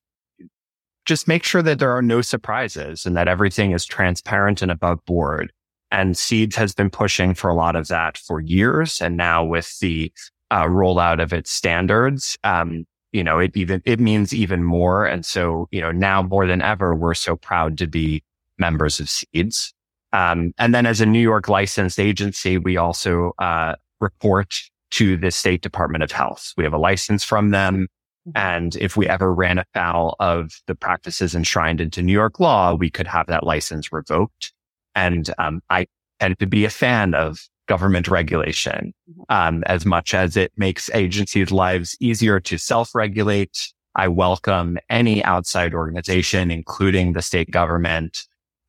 just 1.11 1.27
make 1.27 1.43
sure 1.43 1.61
that 1.61 1.81
there 1.81 1.91
are 1.91 2.03
no 2.03 2.23
surprises 2.23 3.05
and 3.05 3.17
that 3.17 3.27
everything 3.27 3.73
is 3.73 3.85
transparent 3.85 4.63
and 4.63 4.71
above 4.71 5.05
board. 5.07 5.53
And 5.91 6.17
Seeds 6.17 6.55
has 6.55 6.73
been 6.73 6.89
pushing 6.89 7.35
for 7.35 7.51
a 7.51 7.55
lot 7.55 7.75
of 7.75 7.89
that 7.89 8.17
for 8.17 8.39
years. 8.41 9.01
And 9.01 9.17
now 9.17 9.45
with 9.45 9.77
the 9.81 10.13
uh, 10.53 10.67
rollout 10.67 11.21
of 11.21 11.33
its 11.33 11.51
standards, 11.51 12.39
um, 12.45 12.85
you 13.11 13.25
know, 13.25 13.41
it 13.41 13.57
even, 13.57 13.83
it 13.85 13.99
means 13.99 14.33
even 14.33 14.63
more. 14.63 15.05
And 15.05 15.27
so, 15.27 15.67
you 15.73 15.81
know, 15.81 15.91
now 15.91 16.23
more 16.23 16.47
than 16.47 16.63
ever, 16.63 16.95
we're 16.95 17.15
so 17.15 17.35
proud 17.35 17.77
to 17.79 17.89
be 17.89 18.23
members 18.57 19.01
of 19.01 19.11
Seeds. 19.11 19.75
Um, 20.13 20.53
and 20.59 20.73
then 20.73 20.87
as 20.87 21.01
a 21.01 21.07
New 21.07 21.19
York 21.19 21.49
licensed 21.49 21.99
agency, 21.99 22.57
we 22.57 22.77
also, 22.77 23.33
uh, 23.41 23.75
report 24.01 24.55
to 24.93 25.17
the 25.17 25.33
State 25.33 25.63
Department 25.63 26.05
of 26.05 26.13
Health. 26.13 26.53
We 26.57 26.63
have 26.63 26.73
a 26.73 26.79
license 26.79 27.25
from 27.25 27.51
them. 27.51 27.89
And 28.35 28.77
if 28.77 28.97
we 28.97 29.09
ever 29.09 29.33
ran 29.33 29.59
afoul 29.59 30.17
of 30.21 30.53
the 30.67 30.75
practices 30.75 31.35
enshrined 31.35 31.81
into 31.81 32.03
New 32.03 32.13
York 32.13 32.41
law, 32.41 32.75
we 32.75 32.91
could 32.91 33.07
have 33.07 33.27
that 33.27 33.45
license 33.45 33.93
revoked. 33.93 34.53
And 34.95 35.33
um, 35.39 35.61
I 35.71 35.87
tend 36.19 36.39
to 36.39 36.47
be 36.47 36.65
a 36.65 36.71
fan 36.71 37.15
of 37.15 37.41
government 37.69 38.09
regulation 38.09 38.93
mm-hmm. 39.09 39.23
um, 39.29 39.63
as 39.67 39.87
much 39.87 40.13
as 40.13 40.37
it 40.37 40.53
makes 40.57 40.91
agencies' 40.91 41.53
lives 41.53 41.97
easier 42.01 42.41
to 42.41 42.59
self-regulate. 42.59 43.73
I 43.95 44.09
welcome 44.09 44.79
any 44.89 45.23
outside 45.25 45.75
organization, 45.75 46.51
including 46.51 47.13
the 47.13 47.23
state 47.23 47.51
government, 47.51 48.19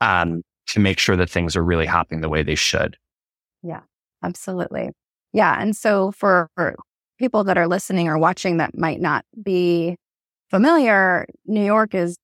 um, 0.01 0.43
to 0.67 0.79
make 0.79 0.99
sure 0.99 1.15
that 1.15 1.29
things 1.29 1.55
are 1.55 1.63
really 1.63 1.85
happening 1.85 2.21
the 2.21 2.29
way 2.29 2.43
they 2.43 2.55
should. 2.55 2.95
Yeah, 3.63 3.81
absolutely. 4.23 4.91
Yeah. 5.33 5.59
And 5.59 5.75
so 5.75 6.11
for, 6.11 6.49
for 6.55 6.75
people 7.21 7.43
that 7.45 7.57
are 7.57 7.67
listening 7.67 8.07
or 8.07 8.17
watching 8.17 8.57
that 8.57 8.77
might 8.77 8.99
not 8.99 9.23
be 9.41 9.95
familiar, 10.49 11.25
New 11.45 11.63
York 11.63 11.93
is 11.93 12.17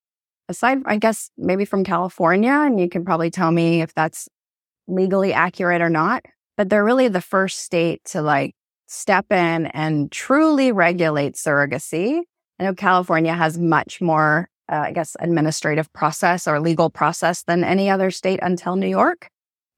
aside, 0.50 0.80
I 0.86 0.98
guess, 0.98 1.30
maybe 1.38 1.66
from 1.66 1.84
California, 1.84 2.52
and 2.52 2.80
you 2.80 2.90
can 2.90 3.06
probably 3.06 3.30
tell 3.30 3.52
me 3.52 3.82
if 3.82 3.94
that's 3.94 4.28
legally 4.88 5.34
accurate 5.34 5.82
or 5.82 5.90
not, 5.90 6.26
but 6.56 6.70
they're 6.70 6.84
really 6.84 7.10
the 7.10 7.22
first 7.22 7.60
state 7.60 8.04
to 8.06 8.22
like 8.22 8.56
step 8.88 9.32
in 9.32 9.68
and 9.68 10.12
truly 10.12 10.72
regulate 10.72 11.36
surrogacy. 11.36 12.22
I 12.60 12.64
know 12.64 12.74
California 12.74 13.34
has 13.34 13.60
much 13.60 14.02
more, 14.02 14.50
uh, 14.72 14.86
I 14.88 14.92
guess, 14.94 15.16
administrative 15.20 15.94
process 15.94 16.48
or 16.48 16.60
legal 16.60 16.90
process 16.90 17.44
than 17.44 17.64
any 17.64 17.90
other 17.90 18.10
state 18.10 18.40
until 18.42 18.76
New 18.76 18.88
York. 18.88 19.30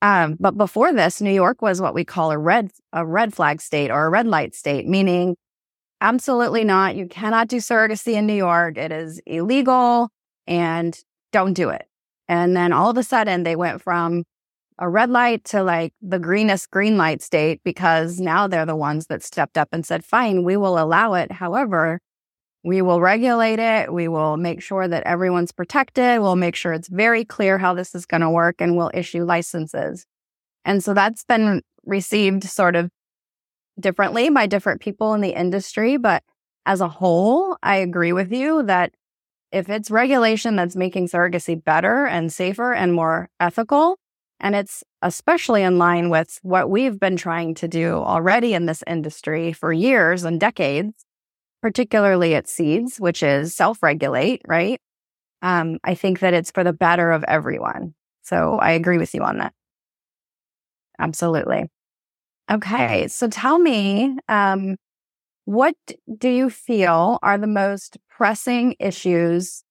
Um, 0.01 0.37
but 0.39 0.57
before 0.57 0.93
this, 0.93 1.21
New 1.21 1.31
York 1.31 1.61
was 1.61 1.81
what 1.81 1.93
we 1.93 2.05
call 2.05 2.31
a 2.31 2.37
red, 2.37 2.71
a 2.93 3.05
red 3.05 3.33
flag 3.33 3.61
state 3.61 3.91
or 3.91 4.05
a 4.05 4.09
red 4.09 4.27
light 4.27 4.55
state, 4.55 4.87
meaning 4.87 5.35
absolutely 6.01 6.63
not. 6.63 6.95
You 6.95 7.07
cannot 7.07 7.47
do 7.49 7.57
surrogacy 7.57 8.13
in 8.13 8.25
New 8.25 8.33
York. 8.33 8.77
It 8.77 8.91
is 8.91 9.21
illegal 9.25 10.09
and 10.47 10.97
don't 11.31 11.53
do 11.53 11.69
it. 11.69 11.85
And 12.27 12.55
then 12.55 12.71
all 12.71 12.89
of 12.89 12.97
a 12.97 13.03
sudden 13.03 13.43
they 13.43 13.55
went 13.55 13.81
from 13.81 14.23
a 14.77 14.87
red 14.87 15.09
light 15.09 15.43
to 15.43 15.61
like 15.61 15.93
the 16.01 16.19
greenest 16.19 16.71
green 16.71 16.97
light 16.97 17.21
state 17.21 17.59
because 17.65 18.19
now 18.19 18.47
they're 18.47 18.65
the 18.65 18.75
ones 18.75 19.07
that 19.07 19.21
stepped 19.21 19.57
up 19.57 19.67
and 19.73 19.85
said, 19.85 20.05
fine, 20.05 20.43
we 20.43 20.55
will 20.55 20.79
allow 20.79 21.15
it. 21.15 21.33
However, 21.33 21.99
we 22.63 22.81
will 22.81 22.99
regulate 22.99 23.59
it. 23.59 23.93
We 23.93 24.07
will 24.07 24.37
make 24.37 24.61
sure 24.61 24.87
that 24.87 25.03
everyone's 25.03 25.51
protected. 25.51 26.19
We'll 26.19 26.35
make 26.35 26.55
sure 26.55 26.73
it's 26.73 26.89
very 26.89 27.23
clear 27.23 27.57
how 27.57 27.73
this 27.73 27.95
is 27.95 28.05
going 28.05 28.21
to 28.21 28.29
work 28.29 28.55
and 28.59 28.75
we'll 28.75 28.91
issue 28.93 29.23
licenses. 29.23 30.05
And 30.65 30.83
so 30.83 30.93
that's 30.93 31.23
been 31.23 31.61
received 31.85 32.43
sort 32.43 32.75
of 32.75 32.89
differently 33.79 34.29
by 34.29 34.45
different 34.45 34.81
people 34.81 35.13
in 35.13 35.21
the 35.21 35.39
industry. 35.39 35.97
But 35.97 36.23
as 36.65 36.81
a 36.81 36.89
whole, 36.89 37.57
I 37.63 37.77
agree 37.77 38.11
with 38.11 38.31
you 38.31 38.63
that 38.63 38.93
if 39.51 39.69
it's 39.69 39.89
regulation 39.89 40.55
that's 40.55 40.75
making 40.75 41.07
surrogacy 41.07 41.63
better 41.63 42.05
and 42.05 42.31
safer 42.31 42.73
and 42.73 42.93
more 42.93 43.29
ethical, 43.39 43.97
and 44.39 44.53
it's 44.53 44.83
especially 45.01 45.63
in 45.63 45.77
line 45.77 46.09
with 46.09 46.39
what 46.43 46.69
we've 46.69 46.99
been 46.99 47.17
trying 47.17 47.55
to 47.55 47.67
do 47.67 47.93
already 47.93 48.53
in 48.53 48.65
this 48.65 48.83
industry 48.85 49.53
for 49.53 49.73
years 49.73 50.23
and 50.23 50.39
decades, 50.39 51.05
particularly 51.61 52.35
at 52.35 52.47
Seeds, 52.47 52.99
which 52.99 53.23
is 53.23 53.55
self 53.55 53.81
regulate, 53.83 54.41
right? 54.47 54.79
Um, 55.41 55.79
I 55.83 55.95
think 55.95 56.19
that 56.19 56.33
it's 56.33 56.51
for 56.51 56.63
the 56.63 56.73
better 56.73 57.11
of 57.11 57.23
everyone. 57.25 57.95
So 58.23 58.59
I 58.59 58.71
agree 58.71 58.97
with 58.97 59.13
you 59.15 59.23
on 59.23 59.39
that. 59.39 59.53
Absolutely. 60.99 61.65
Okay. 62.51 63.07
So 63.09 63.27
tell 63.29 63.59
me, 63.59 64.17
um, 64.29 64.77
what 65.45 65.75
do 66.17 66.29
you 66.29 66.49
feel 66.49 67.19
are 67.23 67.37
the 67.37 67.47
most 67.47 67.97
pressing 68.09 68.75
issues 68.79 69.63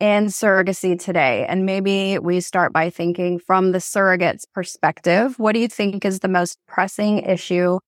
in 0.00 0.26
surrogacy 0.26 0.98
today? 1.00 1.46
And 1.48 1.66
maybe 1.66 2.18
we 2.18 2.40
start 2.40 2.72
by 2.72 2.90
thinking 2.90 3.38
from 3.40 3.72
the 3.72 3.80
surrogate's 3.80 4.46
perspective. 4.54 5.38
What 5.38 5.52
do 5.54 5.60
you 5.60 5.68
think 5.68 6.04
is 6.04 6.20
the 6.20 6.28
most 6.28 6.58
pressing 6.68 7.20
issue 7.20 7.78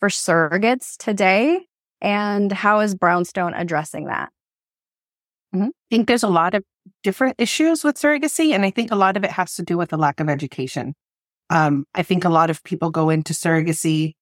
for 0.00 0.10
surrogates 0.10 0.96
today? 0.98 1.66
And 2.00 2.50
how 2.50 2.80
is 2.80 2.94
Brownstone 2.94 3.54
addressing 3.54 4.06
that? 4.06 4.30
Mm-hmm. 5.54 5.66
I 5.66 5.70
think 5.90 6.08
there's 6.08 6.22
a 6.22 6.28
lot 6.28 6.54
of 6.54 6.64
different 7.02 7.36
issues 7.38 7.84
with 7.84 7.96
surrogacy, 7.96 8.54
and 8.54 8.64
I 8.64 8.70
think 8.70 8.90
a 8.90 8.96
lot 8.96 9.16
of 9.16 9.24
it 9.24 9.30
has 9.32 9.54
to 9.56 9.62
do 9.62 9.76
with 9.76 9.90
the 9.90 9.98
lack 9.98 10.20
of 10.20 10.28
education. 10.28 10.94
Um, 11.50 11.84
I 11.94 12.02
think 12.02 12.24
a 12.24 12.28
lot 12.28 12.48
of 12.48 12.62
people 12.62 12.90
go 12.90 13.10
into 13.10 13.32
surrogacy 13.32 14.14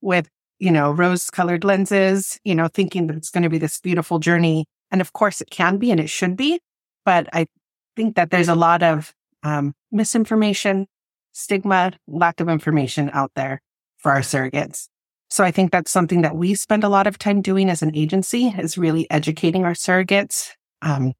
with, 0.00 0.28
you 0.58 0.70
know, 0.70 0.90
rose 0.90 1.30
colored 1.30 1.64
lenses, 1.64 2.38
you 2.44 2.54
know, 2.54 2.68
thinking 2.68 3.06
that 3.06 3.16
it's 3.16 3.30
going 3.30 3.44
to 3.44 3.48
be 3.48 3.58
this 3.58 3.80
beautiful 3.80 4.18
journey. 4.18 4.66
And 4.90 5.00
of 5.00 5.12
course 5.12 5.40
it 5.40 5.50
can 5.50 5.78
be 5.78 5.90
and 5.90 6.00
it 6.00 6.10
should 6.10 6.36
be. 6.36 6.60
But 7.04 7.28
I 7.32 7.46
think 7.94 8.16
that 8.16 8.30
there's 8.30 8.48
a 8.48 8.54
lot 8.56 8.82
of 8.82 9.14
um, 9.44 9.74
misinformation, 9.92 10.86
stigma, 11.32 11.92
lack 12.08 12.40
of 12.40 12.48
information 12.48 13.10
out 13.12 13.30
there 13.36 13.62
for 13.96 14.10
our 14.10 14.20
surrogates. 14.20 14.88
So 15.28 15.44
I 15.44 15.50
think 15.50 15.72
that's 15.72 15.90
something 15.90 16.22
that 16.22 16.36
we 16.36 16.54
spend 16.54 16.84
a 16.84 16.88
lot 16.88 17.06
of 17.06 17.18
time 17.18 17.42
doing 17.42 17.68
as 17.68 17.82
an 17.82 17.96
agency 17.96 18.54
is 18.58 18.78
really 18.78 19.10
educating 19.10 19.64
our 19.64 19.72
surrogates, 19.72 20.50
um, 20.82 21.12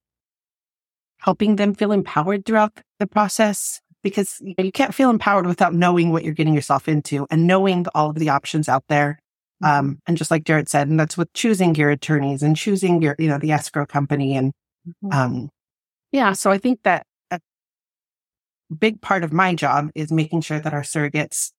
helping 1.18 1.56
them 1.56 1.74
feel 1.74 1.92
empowered 1.92 2.44
throughout 2.44 2.78
the 2.98 3.06
process 3.06 3.80
because 4.02 4.36
you, 4.40 4.54
know, 4.56 4.64
you, 4.64 4.72
can't 4.72 4.94
feel 4.94 5.10
empowered 5.10 5.46
without 5.46 5.74
knowing 5.74 6.12
what 6.12 6.22
you're 6.22 6.34
getting 6.34 6.54
yourself 6.54 6.88
into 6.88 7.26
and 7.30 7.46
knowing 7.46 7.84
all 7.94 8.10
of 8.10 8.16
the 8.16 8.28
options 8.28 8.68
out 8.68 8.84
there. 8.88 9.18
Um, 9.64 9.98
and 10.06 10.16
just 10.16 10.30
like 10.30 10.44
Jarret 10.44 10.68
said, 10.68 10.86
and 10.86 11.00
that's 11.00 11.16
with 11.16 11.32
choosing 11.32 11.74
your 11.74 11.90
attorneys 11.90 12.42
and 12.42 12.56
choosing 12.56 13.02
your, 13.02 13.16
you 13.18 13.26
know, 13.26 13.38
the 13.38 13.52
escrow 13.52 13.86
company 13.86 14.36
and, 14.36 14.52
mm-hmm. 14.86 15.12
um, 15.12 15.48
yeah, 16.12 16.32
so 16.34 16.50
I 16.50 16.58
think 16.58 16.80
that 16.84 17.04
a 17.30 17.40
big 18.78 19.00
part 19.00 19.24
of 19.24 19.32
my 19.32 19.54
job 19.54 19.90
is 19.94 20.12
making 20.12 20.42
sure 20.42 20.60
that 20.60 20.72
our 20.72 20.82
surrogates 20.82 21.50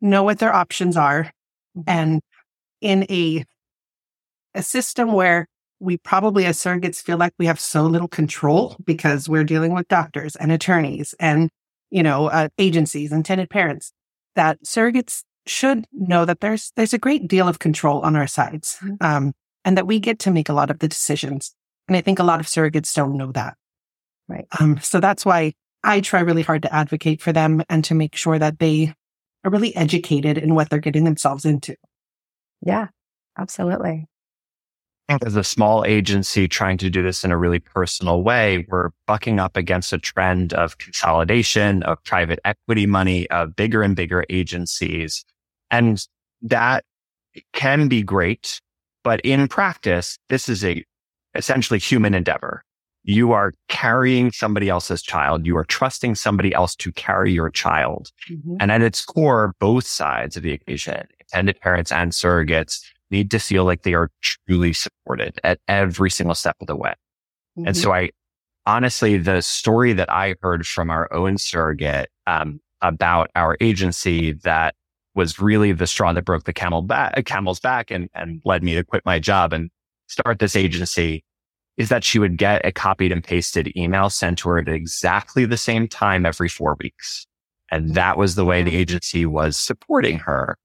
know 0.00 0.22
what 0.22 0.38
their 0.38 0.54
options 0.54 0.96
are. 0.96 1.30
And 1.86 2.20
in 2.80 3.04
a 3.10 3.44
a 4.54 4.62
system 4.62 5.12
where 5.12 5.46
we 5.78 5.98
probably 5.98 6.46
as 6.46 6.58
surrogates 6.58 7.02
feel 7.02 7.18
like 7.18 7.34
we 7.38 7.46
have 7.46 7.60
so 7.60 7.82
little 7.84 8.08
control 8.08 8.76
because 8.84 9.28
we're 9.28 9.44
dealing 9.44 9.74
with 9.74 9.86
doctors 9.88 10.34
and 10.36 10.50
attorneys 10.50 11.14
and 11.20 11.50
you 11.90 12.02
know 12.02 12.26
uh, 12.28 12.48
agencies 12.58 13.12
intended 13.12 13.50
parents 13.50 13.92
that 14.34 14.62
surrogates 14.64 15.22
should 15.46 15.86
know 15.92 16.24
that 16.24 16.40
there's 16.40 16.72
there's 16.76 16.94
a 16.94 16.98
great 16.98 17.28
deal 17.28 17.48
of 17.48 17.58
control 17.58 18.00
on 18.00 18.16
our 18.16 18.26
sides 18.26 18.78
mm-hmm. 18.82 18.94
um, 19.00 19.32
and 19.64 19.76
that 19.76 19.86
we 19.86 20.00
get 20.00 20.18
to 20.18 20.30
make 20.30 20.48
a 20.48 20.54
lot 20.54 20.70
of 20.70 20.78
the 20.78 20.88
decisions 20.88 21.54
and 21.88 21.96
i 21.96 22.00
think 22.00 22.18
a 22.18 22.24
lot 22.24 22.40
of 22.40 22.46
surrogates 22.46 22.94
don't 22.94 23.16
know 23.16 23.30
that 23.32 23.56
Right. 24.28 24.46
Um, 24.58 24.78
so 24.80 25.00
that's 25.00 25.24
why 25.24 25.52
I 25.82 26.00
try 26.00 26.20
really 26.20 26.42
hard 26.42 26.62
to 26.62 26.74
advocate 26.74 27.20
for 27.22 27.32
them 27.32 27.62
and 27.68 27.84
to 27.84 27.94
make 27.94 28.16
sure 28.16 28.38
that 28.38 28.58
they 28.58 28.94
are 29.46 29.50
really 29.50 29.74
educated 29.76 30.36
in 30.36 30.54
what 30.54 30.68
they're 30.68 30.80
getting 30.80 31.04
themselves 31.04 31.44
into. 31.44 31.76
Yeah, 32.60 32.88
absolutely. 33.38 34.06
As 35.08 35.36
a 35.36 35.44
small 35.44 35.84
agency 35.84 36.48
trying 36.48 36.78
to 36.78 36.90
do 36.90 37.00
this 37.00 37.24
in 37.24 37.30
a 37.30 37.38
really 37.38 37.60
personal 37.60 38.24
way, 38.24 38.66
we're 38.68 38.90
bucking 39.06 39.38
up 39.38 39.56
against 39.56 39.92
a 39.92 39.98
trend 39.98 40.52
of 40.52 40.78
consolidation, 40.78 41.84
of 41.84 42.02
private 42.02 42.40
equity 42.44 42.86
money, 42.86 43.30
of 43.30 43.54
bigger 43.54 43.82
and 43.82 43.94
bigger 43.94 44.24
agencies. 44.28 45.24
And 45.70 46.04
that 46.42 46.84
can 47.52 47.86
be 47.86 48.02
great. 48.02 48.60
But 49.04 49.20
in 49.20 49.46
practice, 49.46 50.18
this 50.28 50.48
is 50.48 50.64
a 50.64 50.84
essentially 51.36 51.78
human 51.78 52.14
endeavor 52.14 52.64
you 53.06 53.30
are 53.30 53.52
carrying 53.68 54.32
somebody 54.32 54.68
else's 54.68 55.00
child. 55.00 55.46
You 55.46 55.56
are 55.56 55.64
trusting 55.64 56.16
somebody 56.16 56.52
else 56.52 56.74
to 56.76 56.90
carry 56.92 57.32
your 57.32 57.50
child. 57.50 58.10
Mm-hmm. 58.28 58.56
And 58.60 58.72
at 58.72 58.82
its 58.82 59.04
core, 59.04 59.54
both 59.60 59.86
sides 59.86 60.36
of 60.36 60.42
the 60.42 60.50
equation, 60.50 61.06
intended 61.20 61.60
parents 61.60 61.92
and 61.92 62.10
surrogates 62.10 62.80
need 63.12 63.30
to 63.30 63.38
feel 63.38 63.64
like 63.64 63.82
they 63.82 63.94
are 63.94 64.10
truly 64.22 64.72
supported 64.72 65.38
at 65.44 65.60
every 65.68 66.10
single 66.10 66.34
step 66.34 66.56
of 66.60 66.66
the 66.66 66.74
way. 66.74 66.94
Mm-hmm. 67.56 67.68
And 67.68 67.76
so 67.76 67.92
I 67.92 68.10
honestly, 68.66 69.18
the 69.18 69.40
story 69.40 69.92
that 69.92 70.10
I 70.10 70.34
heard 70.42 70.66
from 70.66 70.90
our 70.90 71.12
own 71.12 71.38
surrogate, 71.38 72.10
um, 72.26 72.60
about 72.82 73.30
our 73.36 73.56
agency 73.60 74.32
that 74.32 74.74
was 75.14 75.38
really 75.38 75.72
the 75.72 75.86
straw 75.86 76.12
that 76.12 76.24
broke 76.24 76.44
the 76.44 76.52
camel 76.52 76.82
back, 76.82 77.24
camel's 77.24 77.60
back 77.60 77.90
and, 77.90 78.10
and 78.14 78.42
led 78.44 78.62
me 78.62 78.74
to 78.74 78.84
quit 78.84 79.02
my 79.06 79.18
job 79.18 79.52
and 79.52 79.70
start 80.08 80.40
this 80.40 80.54
agency 80.54 81.24
is 81.76 81.88
that 81.88 82.04
she 82.04 82.18
would 82.18 82.38
get 82.38 82.64
a 82.64 82.72
copied 82.72 83.12
and 83.12 83.22
pasted 83.22 83.74
email 83.76 84.08
sent 84.08 84.38
to 84.38 84.48
her 84.48 84.58
at 84.58 84.68
exactly 84.68 85.44
the 85.44 85.56
same 85.56 85.86
time 85.86 86.24
every 86.24 86.48
four 86.48 86.76
weeks. 86.80 87.26
And 87.70 87.94
that 87.94 88.16
was 88.16 88.34
the 88.34 88.44
way 88.44 88.62
the 88.62 88.76
agency 88.76 89.26
was 89.26 89.56
supporting 89.56 90.18
her. 90.20 90.56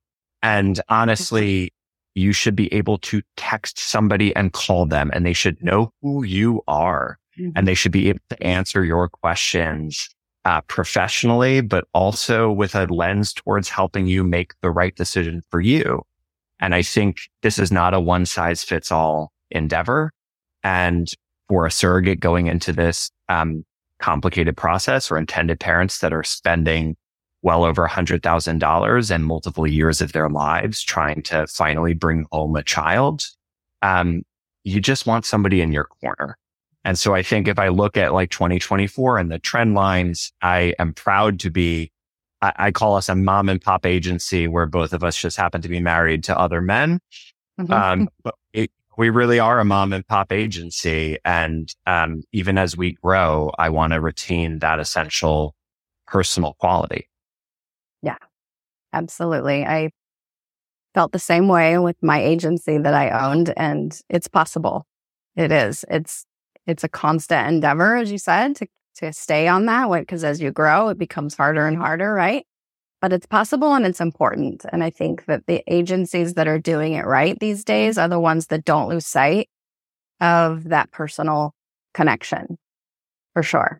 And 0.43 0.79
honestly, 0.89 1.73
you 2.15 2.33
should 2.33 2.55
be 2.55 2.71
able 2.73 2.97
to 2.99 3.21
text 3.37 3.79
somebody 3.79 4.35
and 4.35 4.53
call 4.53 4.85
them 4.85 5.11
and 5.13 5.25
they 5.25 5.33
should 5.33 5.61
know 5.63 5.91
who 6.01 6.23
you 6.23 6.61
are 6.67 7.17
mm-hmm. 7.37 7.51
and 7.55 7.67
they 7.67 7.73
should 7.73 7.91
be 7.91 8.09
able 8.09 8.19
to 8.29 8.43
answer 8.43 8.83
your 8.83 9.09
questions 9.09 10.09
uh, 10.43 10.61
professionally, 10.61 11.61
but 11.61 11.85
also 11.93 12.51
with 12.51 12.75
a 12.75 12.85
lens 12.85 13.33
towards 13.33 13.69
helping 13.69 14.07
you 14.07 14.23
make 14.23 14.53
the 14.61 14.71
right 14.71 14.95
decision 14.95 15.41
for 15.49 15.61
you. 15.61 16.01
And 16.59 16.75
I 16.75 16.81
think 16.81 17.21
this 17.41 17.59
is 17.59 17.71
not 17.71 17.93
a 17.93 17.99
one 17.99 18.25
size 18.25 18.63
fits 18.63 18.91
all 18.91 19.31
endeavor. 19.49 20.11
And 20.63 21.11
for 21.49 21.65
a 21.65 21.71
surrogate 21.71 22.19
going 22.19 22.47
into 22.47 22.71
this 22.71 23.11
um, 23.29 23.65
complicated 23.99 24.57
process 24.57 25.11
or 25.11 25.17
intended 25.17 25.59
parents 25.59 25.99
that 25.99 26.13
are 26.13 26.23
spending 26.23 26.95
well 27.41 27.63
over 27.63 27.87
$100,000 27.87 29.11
and 29.11 29.25
multiple 29.25 29.67
years 29.67 30.01
of 30.01 30.11
their 30.11 30.29
lives 30.29 30.81
trying 30.81 31.23
to 31.23 31.47
finally 31.47 31.93
bring 31.93 32.25
home 32.31 32.55
a 32.55 32.63
child, 32.63 33.23
um, 33.81 34.23
you 34.63 34.79
just 34.79 35.07
want 35.07 35.25
somebody 35.25 35.61
in 35.61 35.71
your 35.71 35.85
corner. 35.85 36.37
And 36.83 36.97
so 36.97 37.13
I 37.13 37.23
think 37.23 37.47
if 37.47 37.59
I 37.59 37.67
look 37.69 37.97
at 37.97 38.13
like 38.13 38.31
2024 38.31 39.17
and 39.17 39.31
the 39.31 39.39
trend 39.39 39.75
lines, 39.75 40.31
I 40.41 40.73
am 40.79 40.93
proud 40.93 41.39
to 41.41 41.49
be, 41.49 41.91
I, 42.41 42.53
I 42.57 42.71
call 42.71 42.95
us 42.95 43.09
a 43.09 43.15
mom 43.15 43.49
and 43.49 43.61
pop 43.61 43.85
agency 43.85 44.47
where 44.47 44.65
both 44.65 44.93
of 44.93 45.03
us 45.03 45.15
just 45.15 45.37
happen 45.37 45.61
to 45.61 45.69
be 45.69 45.79
married 45.79 46.23
to 46.25 46.37
other 46.37 46.61
men. 46.61 46.99
Mm-hmm. 47.59 47.73
Um, 47.73 48.09
but 48.23 48.35
it, 48.53 48.71
we 49.01 49.09
really 49.09 49.39
are 49.39 49.59
a 49.59 49.65
mom 49.65 49.93
and 49.93 50.05
pop 50.05 50.31
agency. 50.31 51.17
And 51.25 51.73
um, 51.87 52.21
even 52.33 52.59
as 52.59 52.77
we 52.77 52.91
grow, 52.91 53.51
I 53.57 53.67
want 53.69 53.93
to 53.93 53.99
retain 53.99 54.59
that 54.59 54.79
essential 54.79 55.55
personal 56.05 56.53
quality. 56.59 57.09
Yeah, 58.03 58.19
absolutely. 58.93 59.65
I 59.65 59.89
felt 60.93 61.13
the 61.13 61.17
same 61.17 61.47
way 61.47 61.79
with 61.79 61.95
my 62.03 62.21
agency 62.21 62.77
that 62.77 62.93
I 62.93 63.09
owned, 63.09 63.51
and 63.57 63.99
it's 64.07 64.27
possible. 64.27 64.85
It 65.35 65.51
is. 65.51 65.83
It's 65.89 66.23
it's 66.67 66.83
a 66.83 66.89
constant 66.89 67.47
endeavor, 67.47 67.95
as 67.95 68.11
you 68.11 68.19
said, 68.19 68.55
to 68.57 68.67
to 68.97 69.11
stay 69.13 69.47
on 69.47 69.65
that. 69.65 69.89
Because 69.89 70.23
as 70.23 70.39
you 70.39 70.51
grow, 70.51 70.89
it 70.89 70.99
becomes 70.99 71.33
harder 71.33 71.65
and 71.65 71.75
harder, 71.75 72.13
right? 72.13 72.45
But 73.01 73.11
it's 73.11 73.25
possible 73.25 73.73
and 73.73 73.85
it's 73.85 73.99
important. 73.99 74.63
And 74.71 74.83
I 74.83 74.91
think 74.91 75.25
that 75.25 75.47
the 75.47 75.63
agencies 75.67 76.35
that 76.35 76.47
are 76.47 76.59
doing 76.59 76.93
it 76.93 77.05
right 77.05 77.37
these 77.39 77.63
days 77.63 77.97
are 77.97 78.07
the 78.07 78.19
ones 78.19 78.47
that 78.47 78.63
don't 78.63 78.89
lose 78.89 79.07
sight 79.07 79.49
of 80.21 80.65
that 80.65 80.91
personal 80.91 81.53
connection 81.93 82.57
for 83.33 83.43
sure. 83.43 83.79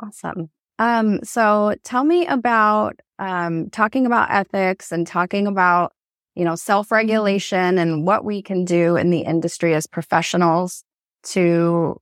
Awesome. 0.00 0.50
Um, 0.78 1.22
so 1.22 1.76
tell 1.84 2.02
me 2.02 2.26
about 2.26 2.98
um, 3.20 3.70
talking 3.70 4.06
about 4.06 4.32
ethics 4.32 4.90
and 4.90 5.06
talking 5.06 5.46
about, 5.46 5.92
you 6.34 6.44
know, 6.44 6.56
self-regulation 6.56 7.78
and 7.78 8.04
what 8.04 8.24
we 8.24 8.42
can 8.42 8.64
do 8.64 8.96
in 8.96 9.10
the 9.10 9.20
industry 9.20 9.72
as 9.72 9.86
professionals 9.86 10.82
to 11.22 12.00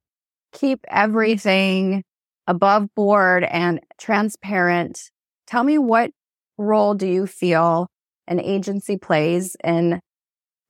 keep 0.53 0.81
everything 0.89 2.03
above 2.47 2.89
board 2.95 3.45
and 3.45 3.81
transparent 3.99 5.11
Tell 5.53 5.65
me 5.65 5.77
what 5.77 6.13
role 6.57 6.95
do 6.95 7.07
you 7.07 7.27
feel 7.27 7.89
an 8.27 8.41
agency 8.41 8.97
plays 8.97 9.55
in 9.63 10.01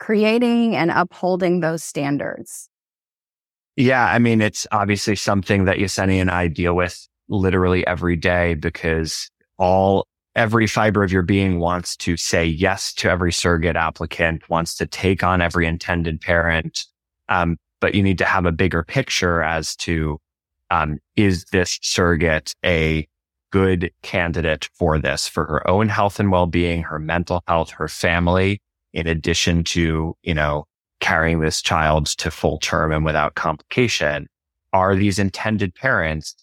creating 0.01 0.75
and 0.75 0.91
upholding 0.91 1.61
those 1.61 1.85
standards? 1.85 2.69
Yeah, 3.77 4.05
I 4.05 4.19
mean, 4.19 4.41
it's 4.41 4.67
obviously 4.73 5.15
something 5.15 5.67
that 5.67 5.77
Yesenia 5.77 6.21
and 6.21 6.33
I 6.33 6.49
deal 6.49 6.75
with 6.75 7.07
literally 7.29 7.87
every 7.87 8.17
day 8.17 8.55
because 8.55 9.31
all 9.57 10.05
every 10.35 10.67
fiber 10.67 11.05
of 11.05 11.13
your 11.13 11.23
being 11.23 11.61
wants 11.61 11.97
to 11.99 12.17
say 12.17 12.45
yes 12.45 12.93
to 12.95 13.09
every 13.09 13.31
surrogate 13.31 13.77
applicant, 13.77 14.51
wants 14.51 14.75
to 14.79 14.87
take 14.87 15.23
on 15.23 15.41
every 15.41 15.65
intended 15.65 16.21
parent. 16.21 16.87
Um, 17.29 17.57
but 17.81 17.95
you 17.95 18.03
need 18.03 18.19
to 18.19 18.25
have 18.25 18.47
a 18.47 18.53
bigger 18.53 18.83
picture 18.83 19.45
as 19.45 19.77
to 19.77 20.19
um, 20.73 20.99
is 21.15 21.45
this 21.53 21.79
surrogate 21.83 22.53
a 22.65 23.07
good 23.53 23.93
candidate 24.03 24.69
for 24.75 24.99
this 24.99 25.29
for 25.29 25.45
her 25.45 25.69
own 25.69 25.89
health 25.89 26.19
and 26.19 26.33
well-being, 26.33 26.83
her 26.83 26.99
mental 26.99 27.43
health, 27.47 27.71
her 27.71 27.89
family, 27.89 28.61
in 28.93 29.07
addition 29.07 29.63
to, 29.63 30.17
you 30.23 30.35
know, 30.35 30.65
carrying 31.01 31.41
this 31.41 31.63
child 31.63 32.07
to 32.07 32.31
full 32.31 32.59
term 32.59 32.93
and 32.93 33.05
without 33.05 33.37
complication? 33.37 34.27
Are 34.73 34.97
these 34.97 35.19
intended 35.19 35.75
parents 35.75 36.35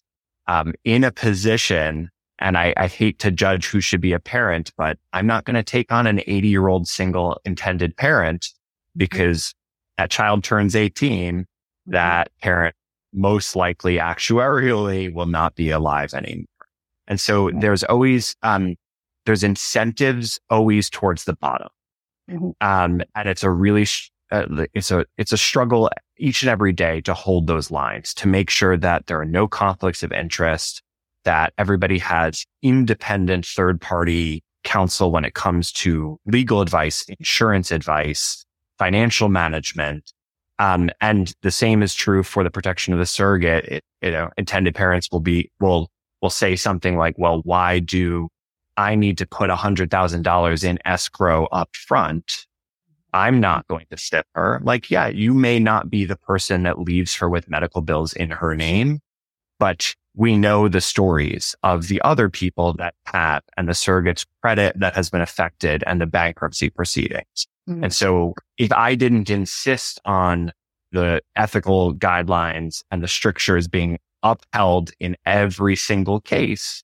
um, 0.47 0.73
in 0.85 1.03
a 1.03 1.11
position 1.11 2.09
and 2.39 2.57
I, 2.57 2.73
I, 2.77 2.87
hate 2.87 3.19
to 3.19 3.31
judge 3.31 3.67
who 3.67 3.81
should 3.81 3.99
be 3.99 4.13
a 4.13 4.19
parent, 4.19 4.71
but 4.77 4.97
I'm 5.11 5.27
not 5.27 5.43
going 5.43 5.55
to 5.55 5.63
take 5.63 5.91
on 5.91 6.07
an 6.07 6.21
80 6.25 6.47
year 6.47 6.67
old 6.67 6.87
single 6.87 7.39
intended 7.43 7.97
parent 7.97 8.47
because 8.95 9.53
that 9.97 10.09
child 10.09 10.43
turns 10.43 10.75
18. 10.75 11.33
Mm-hmm. 11.33 11.91
That 11.91 12.29
parent 12.41 12.75
most 13.13 13.55
likely 13.55 13.97
actuarially 13.97 15.13
will 15.13 15.25
not 15.25 15.55
be 15.55 15.69
alive 15.69 16.13
anymore. 16.13 16.45
And 17.09 17.19
so 17.19 17.51
there's 17.53 17.83
always, 17.83 18.35
um, 18.43 18.75
there's 19.25 19.43
incentives 19.43 20.39
always 20.49 20.89
towards 20.89 21.25
the 21.25 21.33
bottom. 21.33 21.67
Mm-hmm. 22.29 22.49
Um, 22.61 23.01
and 23.15 23.27
it's 23.27 23.43
a 23.43 23.49
really, 23.49 23.85
sh- 23.85 24.11
uh, 24.31 24.45
it's 24.73 24.91
a, 24.91 25.05
it's 25.17 25.33
a 25.33 25.37
struggle 25.37 25.89
each 26.17 26.43
and 26.43 26.49
every 26.49 26.71
day 26.71 27.01
to 27.01 27.13
hold 27.13 27.47
those 27.47 27.71
lines 27.71 28.13
to 28.13 28.27
make 28.27 28.49
sure 28.49 28.77
that 28.77 29.07
there 29.07 29.19
are 29.19 29.25
no 29.25 29.47
conflicts 29.47 30.03
of 30.03 30.11
interest, 30.11 30.83
that 31.25 31.51
everybody 31.57 31.97
has 31.97 32.45
independent 32.61 33.45
third 33.45 33.81
party 33.81 34.43
counsel 34.63 35.11
when 35.11 35.25
it 35.25 35.33
comes 35.33 35.71
to 35.71 36.19
legal 36.25 36.61
advice, 36.61 37.03
insurance 37.19 37.71
advice, 37.71 38.45
financial 38.77 39.29
management. 39.29 40.13
Um, 40.59 40.89
and 41.01 41.33
the 41.41 41.51
same 41.51 41.81
is 41.81 41.95
true 41.95 42.21
for 42.21 42.43
the 42.43 42.51
protection 42.51 42.93
of 42.93 42.99
the 42.99 43.05
surrogate. 43.05 43.65
It, 43.65 43.83
you 44.01 44.11
know, 44.11 44.29
intended 44.37 44.75
parents 44.75 45.09
will 45.11 45.21
be, 45.21 45.49
will, 45.59 45.89
will 46.21 46.29
say 46.29 46.55
something 46.55 46.97
like, 46.97 47.15
well, 47.17 47.41
why 47.43 47.79
do 47.79 48.29
I 48.77 48.95
need 48.95 49.17
to 49.19 49.25
put 49.25 49.49
a 49.49 49.55
hundred 49.55 49.91
thousand 49.91 50.23
dollars 50.23 50.63
in 50.63 50.79
escrow 50.85 51.45
up 51.47 51.75
front? 51.75 52.45
I'm 53.13 53.39
not 53.39 53.67
going 53.67 53.87
to 53.89 53.97
step 53.97 54.27
her. 54.35 54.61
Like, 54.63 54.91
yeah, 54.91 55.07
you 55.07 55.33
may 55.33 55.59
not 55.59 55.89
be 55.89 56.05
the 56.05 56.15
person 56.15 56.63
that 56.63 56.79
leaves 56.79 57.15
her 57.15 57.29
with 57.29 57.49
medical 57.49 57.81
bills 57.81 58.13
in 58.13 58.29
her 58.29 58.55
name, 58.55 58.99
but 59.57 59.95
we 60.15 60.35
know 60.37 60.67
the 60.67 60.81
stories 60.81 61.55
of 61.63 61.87
the 61.87 62.01
other 62.01 62.29
people 62.29 62.73
that 62.73 62.93
have 63.05 63.41
and 63.57 63.67
the 63.67 63.73
surrogate's 63.73 64.25
credit 64.41 64.79
that 64.79 64.95
has 64.95 65.09
been 65.09 65.21
affected 65.21 65.83
and 65.87 66.01
the 66.01 66.05
bankruptcy 66.05 66.69
proceedings. 66.69 67.47
Mm-hmm. 67.67 67.85
And 67.85 67.93
so 67.93 68.33
if 68.57 68.71
I 68.73 68.95
didn't 68.95 69.29
insist 69.29 69.99
on 70.05 70.51
the 70.91 71.21
ethical 71.35 71.93
guidelines 71.95 72.83
and 72.91 73.01
the 73.01 73.07
strictures 73.07 73.67
being 73.67 73.99
upheld 74.23 74.91
in 74.99 75.15
every 75.25 75.75
single 75.75 76.21
case, 76.21 76.83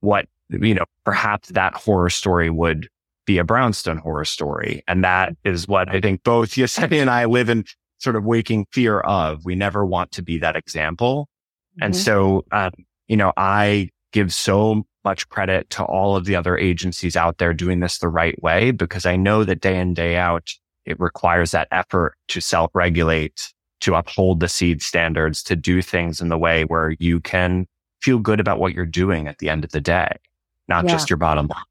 what, 0.00 0.26
you 0.48 0.74
know, 0.74 0.84
perhaps 1.04 1.48
that 1.50 1.74
horror 1.74 2.10
story 2.10 2.50
would 2.50 2.88
be 3.26 3.38
a 3.38 3.44
brownstone 3.44 3.98
horror 3.98 4.24
story. 4.24 4.82
And 4.86 5.02
that 5.04 5.34
is 5.44 5.66
what 5.66 5.88
I 5.88 6.00
think 6.00 6.22
both 6.24 6.50
Yesenia 6.54 7.00
and 7.00 7.10
I 7.10 7.24
live 7.24 7.48
in 7.48 7.64
sort 7.98 8.16
of 8.16 8.24
waking 8.24 8.66
fear 8.72 9.00
of. 9.00 9.44
We 9.44 9.54
never 9.54 9.84
want 9.84 10.12
to 10.12 10.22
be 10.22 10.38
that 10.38 10.56
example. 10.56 11.28
Mm-hmm. 11.76 11.84
And 11.84 11.96
so, 11.96 12.44
um, 12.52 12.72
you 13.08 13.16
know, 13.16 13.32
I 13.36 13.90
give 14.12 14.32
so 14.32 14.84
much 15.04 15.28
credit 15.28 15.68
to 15.70 15.84
all 15.84 16.16
of 16.16 16.24
the 16.24 16.36
other 16.36 16.56
agencies 16.56 17.16
out 17.16 17.38
there 17.38 17.52
doing 17.52 17.80
this 17.80 17.98
the 17.98 18.08
right 18.08 18.40
way 18.42 18.70
because 18.70 19.04
I 19.06 19.16
know 19.16 19.44
that 19.44 19.60
day 19.60 19.78
in, 19.78 19.94
day 19.94 20.16
out, 20.16 20.50
it 20.86 20.98
requires 21.00 21.50
that 21.50 21.68
effort 21.70 22.14
to 22.28 22.40
self 22.40 22.70
regulate, 22.74 23.52
to 23.84 23.94
uphold 23.94 24.40
the 24.40 24.48
seed 24.48 24.82
standards, 24.82 25.42
to 25.42 25.54
do 25.54 25.82
things 25.82 26.20
in 26.20 26.28
the 26.28 26.38
way 26.38 26.64
where 26.64 26.94
you 26.98 27.20
can 27.20 27.66
feel 28.00 28.18
good 28.18 28.40
about 28.40 28.58
what 28.58 28.72
you're 28.72 28.86
doing 28.86 29.28
at 29.28 29.38
the 29.38 29.50
end 29.50 29.62
of 29.62 29.72
the 29.72 29.80
day, 29.80 30.16
not 30.68 30.84
yeah. 30.84 30.90
just 30.90 31.10
your 31.10 31.18
bottom 31.18 31.46
line. 31.46 31.62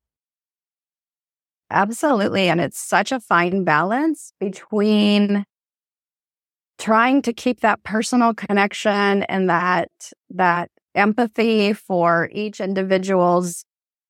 Absolutely. 1.71 2.49
And 2.49 2.61
it's 2.61 2.79
such 2.79 3.11
a 3.11 3.19
fine 3.19 3.63
balance 3.63 4.31
between 4.39 5.43
trying 6.77 7.23
to 7.23 7.33
keep 7.33 7.61
that 7.61 7.81
personal 7.83 8.33
connection 8.35 9.23
and 9.23 9.49
that 9.49 9.89
that 10.29 10.69
empathy 10.93 11.73
for 11.73 12.29
each 12.31 12.61
individual's 12.61 13.65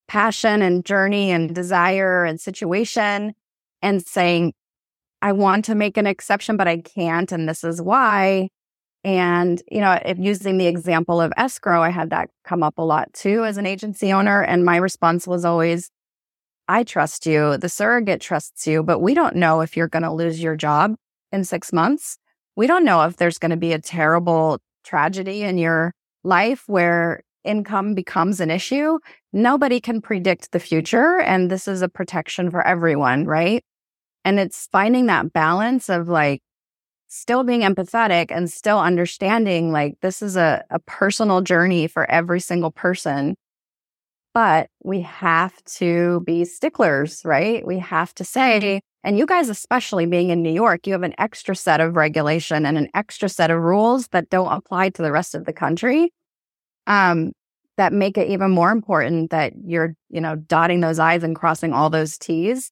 passion 0.09 0.61
and 0.61 0.83
journey 0.83 1.31
and 1.31 1.55
desire 1.55 2.25
and 2.25 2.41
situation 2.41 3.33
and 3.81 4.05
saying 4.05 4.53
I 5.23 5.31
want 5.31 5.65
to 5.65 5.75
make 5.75 5.97
an 5.97 6.05
exception 6.05 6.57
but 6.57 6.67
I 6.67 6.77
can't 6.81 7.31
and 7.31 7.47
this 7.47 7.63
is 7.63 7.81
why 7.81 8.49
and 9.03 9.61
you 9.71 9.79
know 9.79 9.97
if 10.05 10.19
using 10.19 10.57
the 10.57 10.67
example 10.67 11.21
of 11.21 11.31
escrow 11.37 11.81
I 11.81 11.89
had 11.89 12.09
that 12.09 12.29
come 12.43 12.61
up 12.61 12.77
a 12.77 12.83
lot 12.83 13.11
too 13.13 13.45
as 13.45 13.57
an 13.57 13.65
agency 13.65 14.11
owner 14.11 14.43
and 14.43 14.65
my 14.65 14.77
response 14.77 15.25
was 15.25 15.45
always 15.45 15.89
I 16.67 16.83
trust 16.83 17.25
you 17.25 17.57
the 17.57 17.69
surrogate 17.69 18.21
trusts 18.21 18.67
you 18.67 18.83
but 18.83 18.99
we 18.99 19.13
don't 19.13 19.37
know 19.37 19.61
if 19.61 19.77
you're 19.77 19.87
going 19.87 20.03
to 20.03 20.11
lose 20.11 20.43
your 20.43 20.57
job 20.57 20.95
in 21.31 21.45
6 21.45 21.73
months 21.73 22.17
we 22.57 22.67
don't 22.67 22.85
know 22.85 23.03
if 23.03 23.15
there's 23.15 23.37
going 23.37 23.51
to 23.51 23.57
be 23.57 23.73
a 23.73 23.81
terrible 23.81 24.59
tragedy 24.83 25.43
in 25.43 25.57
your 25.57 25.93
life 26.23 26.63
where 26.67 27.21
income 27.43 27.93
becomes 27.93 28.39
an 28.39 28.49
issue. 28.49 28.99
Nobody 29.31 29.79
can 29.79 30.01
predict 30.01 30.51
the 30.51 30.59
future. 30.59 31.19
And 31.19 31.51
this 31.51 31.67
is 31.67 31.81
a 31.81 31.89
protection 31.89 32.49
for 32.49 32.65
everyone, 32.65 33.25
right? 33.25 33.63
And 34.25 34.39
it's 34.39 34.67
finding 34.71 35.07
that 35.07 35.33
balance 35.33 35.89
of 35.89 36.07
like 36.07 36.41
still 37.07 37.43
being 37.43 37.61
empathetic 37.61 38.31
and 38.31 38.51
still 38.51 38.79
understanding 38.79 39.71
like 39.71 39.99
this 40.01 40.21
is 40.21 40.35
a, 40.35 40.63
a 40.69 40.79
personal 40.79 41.41
journey 41.41 41.87
for 41.87 42.09
every 42.09 42.39
single 42.39 42.71
person. 42.71 43.35
But 44.33 44.69
we 44.83 45.01
have 45.01 45.63
to 45.75 46.21
be 46.25 46.43
sticklers, 46.43 47.21
right? 47.23 47.65
We 47.65 47.77
have 47.79 48.15
to 48.15 48.23
say, 48.23 48.81
and 49.03 49.17
you 49.17 49.27
guys, 49.27 49.49
especially 49.49 50.07
being 50.07 50.29
in 50.31 50.41
New 50.41 50.51
York, 50.51 50.87
you 50.87 50.93
have 50.93 51.03
an 51.03 51.13
extra 51.19 51.55
set 51.55 51.81
of 51.81 51.95
regulation 51.95 52.65
and 52.65 52.77
an 52.77 52.89
extra 52.95 53.29
set 53.29 53.51
of 53.51 53.61
rules 53.61 54.07
that 54.07 54.29
don't 54.29 54.51
apply 54.51 54.89
to 54.89 55.03
the 55.03 55.11
rest 55.11 55.35
of 55.35 55.45
the 55.45 55.53
country. 55.53 56.11
Um, 56.87 57.33
that 57.77 57.93
make 57.93 58.17
it 58.17 58.29
even 58.29 58.51
more 58.51 58.71
important 58.71 59.31
that 59.31 59.53
you're, 59.65 59.95
you 60.09 60.21
know, 60.21 60.35
dotting 60.35 60.81
those 60.81 60.99
I's 60.99 61.23
and 61.23 61.35
crossing 61.35 61.73
all 61.73 61.89
those 61.89 62.17
T's. 62.17 62.71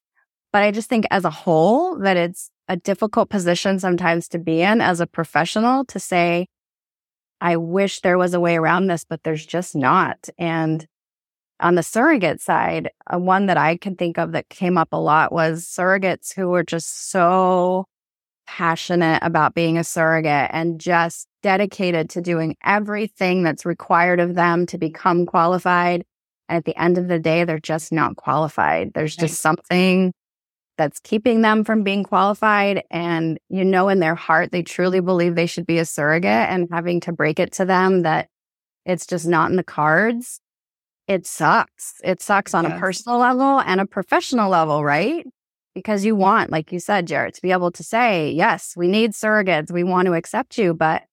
But 0.52 0.64
I 0.64 0.72
just 0.72 0.90
think 0.90 1.06
as 1.12 1.26
a 1.26 1.30
whole 1.30 1.98
that 2.00 2.18
it's 2.18 2.50
a 2.68 2.76
difficult 2.76 3.30
position 3.30 3.80
sometimes 3.80 4.28
to 4.30 4.40
be 4.40 4.62
in 4.62 4.82
as 4.82 5.00
a 5.00 5.08
professional 5.08 5.86
to 5.86 6.00
say, 6.00 6.48
I 7.40 7.58
wish 7.58 8.02
there 8.02 8.18
was 8.18 8.34
a 8.34 8.40
way 8.40 8.56
around 8.56 8.88
this, 8.88 9.04
but 9.04 9.24
there's 9.24 9.46
just 9.46 9.76
not. 9.76 10.30
And 10.38 10.86
on 11.60 11.76
the 11.76 11.84
surrogate 11.84 12.42
side, 12.42 12.90
uh, 13.12 13.20
one 13.20 13.46
that 13.46 13.58
I 13.58 13.78
can 13.78 13.96
think 13.96 14.18
of 14.18 14.32
that 14.34 14.50
came 14.50 14.78
up 14.78 14.90
a 14.92 14.98
lot 14.98 15.32
was 15.32 15.66
surrogates 15.66 16.34
who 16.34 16.50
were 16.50 16.64
just 16.64 17.12
so 17.12 17.86
passionate 18.48 19.20
about 19.22 19.54
being 19.54 19.78
a 19.78 19.84
surrogate 19.84 20.50
and 20.52 20.80
just 20.80 21.28
dedicated 21.42 22.10
to 22.10 22.22
doing 22.22 22.58
everything 22.64 23.44
that's 23.44 23.66
required 23.66 24.20
of 24.20 24.36
them 24.36 24.66
to 24.68 24.78
become 24.78 25.26
qualified. 25.26 26.04
And 26.50 26.58
at 26.58 26.66
the 26.66 26.80
end 26.80 26.98
of 26.98 27.08
the 27.08 27.20
day, 27.20 27.44
they're 27.44 27.60
just 27.60 27.92
not 27.92 28.18
qualified. 28.18 28.92
There's 28.94 29.16
just 29.16 29.40
something 29.40 30.14
that's 30.82 31.00
keeping 31.00 31.42
them 31.42 31.64
from 31.64 31.84
being 31.84 32.04
qualified. 32.04 32.84
And 32.90 33.40
you 33.50 33.64
know, 33.64 33.88
in 33.90 34.00
their 34.00 34.16
heart, 34.16 34.52
they 34.52 34.64
truly 34.64 35.00
believe 35.00 35.36
they 35.36 35.46
should 35.46 35.68
be 35.68 35.78
a 35.78 35.86
surrogate 35.86 36.50
and 36.50 36.68
having 36.72 37.00
to 37.02 37.12
break 37.12 37.40
it 37.40 37.52
to 37.54 37.66
them 37.66 38.02
that 38.02 38.30
it's 38.86 39.06
just 39.06 39.28
not 39.28 39.50
in 39.50 39.58
the 39.58 39.64
cards 39.64 40.42
it 41.12 41.28
sucks. 41.28 42.00
It 42.06 42.22
sucks 42.22 42.54
on 42.54 42.64
yes. 42.64 42.78
a 42.78 42.80
personal 42.80 43.20
level 43.20 43.60
and 43.60 43.82
a 43.82 43.86
professional 43.86 44.50
level, 44.50 44.84
right? 44.84 45.26
Because 45.76 46.06
you 46.06 46.16
want, 46.16 46.52
like 46.52 46.72
you 46.72 46.80
said, 46.80 47.06
Jarret, 47.06 47.34
to 47.34 47.42
be 47.42 47.52
able 47.52 47.72
to 47.72 47.84
say, 47.84 48.32
yes, 48.32 48.74
we 48.78 48.88
need 48.88 49.12
surrogates. 49.12 49.72
We 49.72 49.84
want 49.84 50.06
to 50.06 50.14
accept 50.14 50.58
you, 50.58 50.74
but 50.74 51.04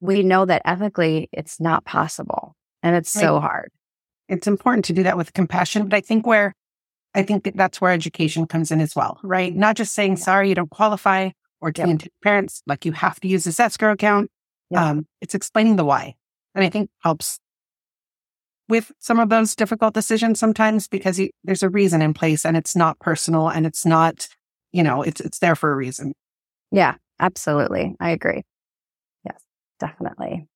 we 0.00 0.22
know 0.22 0.44
that 0.44 0.62
ethically 0.66 1.30
it's 1.32 1.60
not 1.60 1.86
possible. 1.86 2.56
And 2.82 2.94
it's 2.94 3.14
right. 3.16 3.22
so 3.22 3.40
hard. 3.40 3.70
It's 4.28 4.46
important 4.46 4.84
to 4.86 4.92
do 4.92 5.02
that 5.04 5.16
with 5.16 5.32
compassion. 5.32 5.88
But 5.88 5.96
I 5.96 6.00
think 6.00 6.26
where, 6.26 6.54
I 7.16 7.22
think 7.22 7.50
that's 7.54 7.80
where 7.80 7.92
education 7.92 8.46
comes 8.46 8.70
in 8.70 8.80
as 8.80 8.94
well, 8.94 9.18
right? 9.22 9.54
Not 9.54 9.76
just 9.76 9.94
saying, 9.94 10.16
sorry, 10.16 10.50
you 10.50 10.54
don't 10.54 10.70
qualify 10.70 11.30
or 11.62 11.72
telling 11.72 11.98
yep. 11.98 12.10
parents, 12.22 12.62
like 12.66 12.84
you 12.84 12.92
have 12.92 13.18
to 13.20 13.28
use 13.28 13.44
this 13.44 13.58
escrow 13.58 13.92
account. 13.92 14.30
Yep. 14.70 14.80
Um, 14.80 15.06
it's 15.22 15.34
explaining 15.34 15.76
the 15.76 15.84
why. 15.84 16.14
And 16.54 16.62
I 16.62 16.68
think 16.68 16.90
helps 17.00 17.40
with 18.68 18.92
some 18.98 19.18
of 19.18 19.30
those 19.30 19.56
difficult 19.56 19.94
decisions 19.94 20.38
sometimes 20.38 20.88
because 20.88 21.18
you, 21.18 21.30
there's 21.42 21.62
a 21.62 21.70
reason 21.70 22.02
in 22.02 22.12
place 22.12 22.44
and 22.44 22.56
it's 22.56 22.76
not 22.76 22.98
personal 22.98 23.48
and 23.48 23.64
it's 23.64 23.86
not, 23.86 24.28
you 24.72 24.82
know, 24.82 25.02
it's 25.02 25.20
it's 25.20 25.38
there 25.38 25.56
for 25.56 25.72
a 25.72 25.76
reason. 25.76 26.12
Yeah, 26.70 26.96
absolutely. 27.18 27.94
I 27.98 28.10
agree. 28.10 28.42
Yes, 29.24 29.40
definitely. 29.80 30.48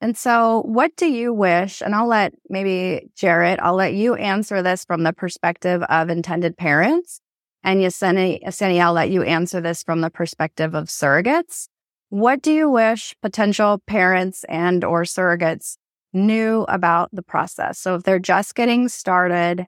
And 0.00 0.16
so, 0.16 0.62
what 0.66 0.94
do 0.96 1.06
you 1.06 1.32
wish? 1.32 1.80
And 1.80 1.94
I'll 1.94 2.06
let 2.06 2.34
maybe 2.50 3.08
Jarret, 3.16 3.58
I'll 3.60 3.74
let 3.74 3.94
you 3.94 4.14
answer 4.14 4.62
this 4.62 4.84
from 4.84 5.04
the 5.04 5.12
perspective 5.12 5.82
of 5.84 6.10
intended 6.10 6.56
parents. 6.56 7.20
And 7.64 7.80
Yesenia, 7.80 8.44
Yesenia, 8.44 8.82
I'll 8.82 8.92
let 8.92 9.10
you 9.10 9.22
answer 9.22 9.60
this 9.60 9.82
from 9.82 10.02
the 10.02 10.10
perspective 10.10 10.74
of 10.74 10.86
surrogates. 10.86 11.68
What 12.10 12.42
do 12.42 12.52
you 12.52 12.70
wish 12.70 13.16
potential 13.22 13.82
parents 13.86 14.44
and 14.48 14.84
or 14.84 15.02
surrogates 15.02 15.76
knew 16.12 16.64
about 16.68 17.08
the 17.12 17.22
process? 17.22 17.78
So 17.78 17.96
if 17.96 18.04
they're 18.04 18.18
just 18.18 18.54
getting 18.54 18.88
started 18.88 19.66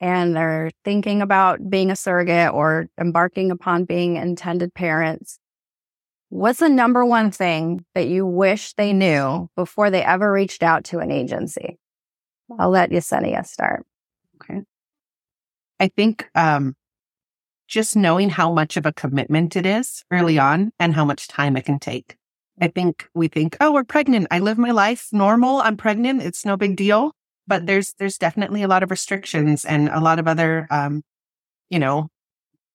and 0.00 0.36
they're 0.36 0.70
thinking 0.84 1.22
about 1.22 1.70
being 1.70 1.90
a 1.90 1.96
surrogate 1.96 2.52
or 2.52 2.86
embarking 3.00 3.50
upon 3.50 3.84
being 3.84 4.16
intended 4.16 4.74
parents, 4.74 5.38
what's 6.32 6.60
the 6.60 6.68
number 6.68 7.04
one 7.04 7.30
thing 7.30 7.84
that 7.94 8.08
you 8.08 8.24
wish 8.24 8.72
they 8.72 8.94
knew 8.94 9.50
before 9.54 9.90
they 9.90 10.02
ever 10.02 10.32
reached 10.32 10.62
out 10.62 10.84
to 10.84 10.98
an 10.98 11.10
agency? 11.10 11.78
I'll 12.58 12.70
let 12.70 12.90
Yesenia 12.90 13.46
start. 13.46 13.84
Okay. 14.36 14.62
I 15.78 15.88
think 15.88 16.26
um, 16.34 16.74
just 17.68 17.96
knowing 17.96 18.30
how 18.30 18.50
much 18.50 18.78
of 18.78 18.86
a 18.86 18.94
commitment 18.94 19.56
it 19.56 19.66
is 19.66 20.04
early 20.10 20.38
on 20.38 20.72
and 20.78 20.94
how 20.94 21.04
much 21.04 21.28
time 21.28 21.54
it 21.54 21.66
can 21.66 21.78
take. 21.78 22.16
I 22.58 22.68
think 22.68 23.08
we 23.14 23.28
think, 23.28 23.58
oh, 23.60 23.72
we're 23.72 23.84
pregnant. 23.84 24.28
I 24.30 24.38
live 24.38 24.56
my 24.56 24.70
life 24.70 25.08
normal. 25.12 25.58
I'm 25.58 25.76
pregnant. 25.76 26.22
It's 26.22 26.46
no 26.46 26.56
big 26.56 26.76
deal. 26.76 27.12
But 27.46 27.66
there's 27.66 27.92
there's 27.98 28.16
definitely 28.16 28.62
a 28.62 28.68
lot 28.68 28.82
of 28.82 28.90
restrictions 28.90 29.66
and 29.66 29.90
a 29.90 30.00
lot 30.00 30.18
of 30.18 30.26
other, 30.26 30.66
um, 30.70 31.02
you 31.68 31.78
know, 31.78 32.08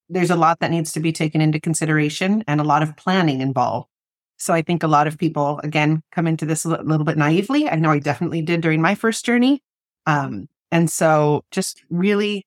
there's 0.09 0.29
a 0.29 0.35
lot 0.35 0.59
that 0.59 0.71
needs 0.71 0.91
to 0.93 0.99
be 0.99 1.11
taken 1.11 1.41
into 1.41 1.59
consideration 1.59 2.43
and 2.47 2.61
a 2.61 2.63
lot 2.63 2.83
of 2.83 2.95
planning 2.95 3.41
involved. 3.41 3.89
So 4.37 4.53
I 4.53 4.61
think 4.61 4.83
a 4.83 4.87
lot 4.87 5.07
of 5.07 5.17
people, 5.17 5.59
again, 5.63 6.03
come 6.11 6.27
into 6.27 6.45
this 6.45 6.63
a 6.63 6.69
little 6.69 7.05
bit 7.05 7.17
naively. 7.17 7.67
I 7.67 7.75
know 7.75 7.91
I 7.91 7.99
definitely 7.99 8.41
did 8.41 8.61
during 8.61 8.81
my 8.81 8.95
first 8.95 9.25
journey. 9.25 9.61
Um, 10.05 10.47
and 10.71 10.89
so 10.89 11.43
just 11.51 11.83
really 11.89 12.45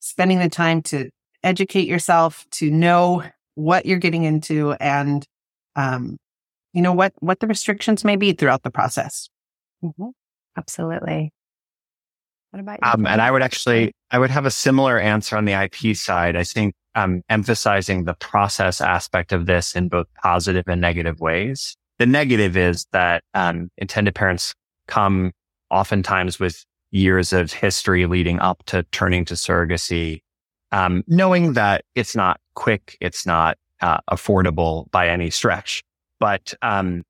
spending 0.00 0.38
the 0.38 0.48
time 0.48 0.82
to 0.82 1.10
educate 1.42 1.88
yourself, 1.88 2.46
to 2.52 2.70
know 2.70 3.24
what 3.54 3.84
you're 3.84 3.98
getting 3.98 4.24
into 4.24 4.72
and, 4.72 5.26
um, 5.76 6.16
you 6.72 6.82
know, 6.82 6.92
what, 6.92 7.12
what 7.18 7.40
the 7.40 7.46
restrictions 7.46 8.04
may 8.04 8.16
be 8.16 8.32
throughout 8.32 8.62
the 8.62 8.70
process. 8.70 9.28
Mm-hmm. 9.82 10.08
Absolutely. 10.56 11.32
What 12.54 12.60
about 12.60 12.78
you? 12.84 12.90
Um, 12.92 13.06
and 13.06 13.20
I 13.20 13.32
would 13.32 13.42
actually, 13.42 13.92
I 14.12 14.18
would 14.20 14.30
have 14.30 14.46
a 14.46 14.50
similar 14.50 14.98
answer 14.98 15.36
on 15.36 15.44
the 15.44 15.52
IP 15.52 15.96
side. 15.96 16.36
I 16.36 16.44
think, 16.44 16.74
um, 16.94 17.22
emphasizing 17.28 18.04
the 18.04 18.14
process 18.14 18.80
aspect 18.80 19.32
of 19.32 19.46
this 19.46 19.74
in 19.74 19.88
both 19.88 20.06
positive 20.22 20.62
and 20.68 20.80
negative 20.80 21.18
ways. 21.18 21.76
The 21.98 22.06
negative 22.06 22.56
is 22.56 22.86
that, 22.92 23.24
um, 23.34 23.70
intended 23.78 24.14
parents 24.14 24.54
come 24.86 25.32
oftentimes 25.68 26.38
with 26.38 26.64
years 26.92 27.32
of 27.32 27.52
history 27.52 28.06
leading 28.06 28.38
up 28.38 28.62
to 28.66 28.84
turning 28.92 29.24
to 29.24 29.34
surrogacy 29.34 30.20
um, 30.70 31.04
knowing 31.06 31.52
that 31.54 31.84
it's 31.94 32.16
not 32.16 32.40
quick, 32.54 32.96
it's 33.00 33.24
not 33.24 33.56
uh, 33.80 33.98
affordable 34.10 34.90
by 34.90 35.08
any 35.08 35.30
stretch, 35.30 35.82
but 36.18 36.54
um, 36.62 37.02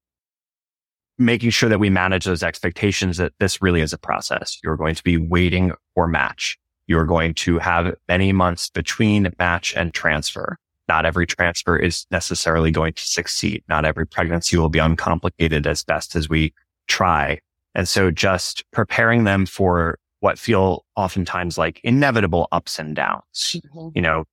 making 1.19 1.51
sure 1.51 1.69
that 1.69 1.79
we 1.79 1.91
manage 1.91 2.25
those 2.25 2.43
expectations 2.43 3.19
that 3.19 3.33
this 3.39 3.63
really 3.63 3.81
is 3.81 3.93
a 3.93 3.99
process. 3.99 4.59
You're 4.63 4.77
going 4.77 4.95
to 4.95 5.03
be 5.03 5.17
waiting 5.17 5.73
for 5.95 6.07
match. 6.09 6.59
You're 6.87 7.05
going 7.05 7.35
to 7.35 7.59
have 7.59 7.95
many 8.09 8.33
months 8.33 8.71
between 8.71 9.33
match 9.39 9.75
and 9.75 9.95
transfer. 9.95 10.57
Not 10.89 11.07
every 11.07 11.27
transfer 11.27 11.79
is 11.79 12.07
necessarily 12.11 12.71
going 12.71 12.93
to 12.93 13.05
succeed. 13.05 13.63
Not 13.69 13.85
every 13.85 14.07
pregnancy 14.07 14.59
will 14.59 14.69
be 14.69 14.79
uncomplicated 14.81 15.67
as 15.67 15.83
best 15.83 16.15
as 16.15 16.29
we 16.29 16.53
try. 16.89 17.39
And 17.75 17.89
so 17.89 18.11
just 18.11 18.65
preparing 18.71 19.25
them 19.25 19.47
for 19.47 19.99
what 20.21 20.39
feel 20.39 20.85
oftentimes 20.97 21.57
like 21.57 21.81
inevitable 21.85 22.49
ups 22.53 22.79
and 22.79 22.95
downs. 22.95 23.23
Mm-hmm. 23.35 23.89
You 23.95 24.03
know, 24.03 24.25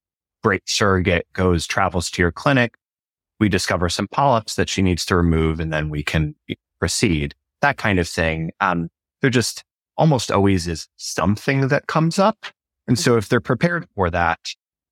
great 0.44 0.64
surrogate 0.66 1.28
goes, 1.34 1.66
travels 1.66 2.10
to 2.12 2.22
your 2.22 2.32
clinic. 2.32 2.76
We 3.40 3.50
discover 3.50 3.90
some 3.90 4.08
polyps 4.08 4.56
that 4.56 4.70
she 4.70 4.82
needs 4.82 5.06
to 5.08 5.16
remove 5.16 5.60
and 5.60 5.72
then 5.72 5.90
we 5.90 6.04
can 6.04 6.36
proceed. 6.82 7.36
That 7.62 7.78
kind 7.78 8.00
of 8.00 8.08
thing. 8.08 8.52
Um, 8.60 8.90
there 9.22 9.30
just 9.30 9.64
almost 9.98 10.32
always 10.32 10.68
is 10.68 10.88
something 10.98 11.68
that 11.68 11.86
comes 11.86 12.18
up. 12.18 12.48
And 12.88 12.98
so 12.98 13.18
if 13.18 13.30
they're 13.30 13.40
prepared 13.40 13.88
for 13.96 14.10
that, 14.10 14.40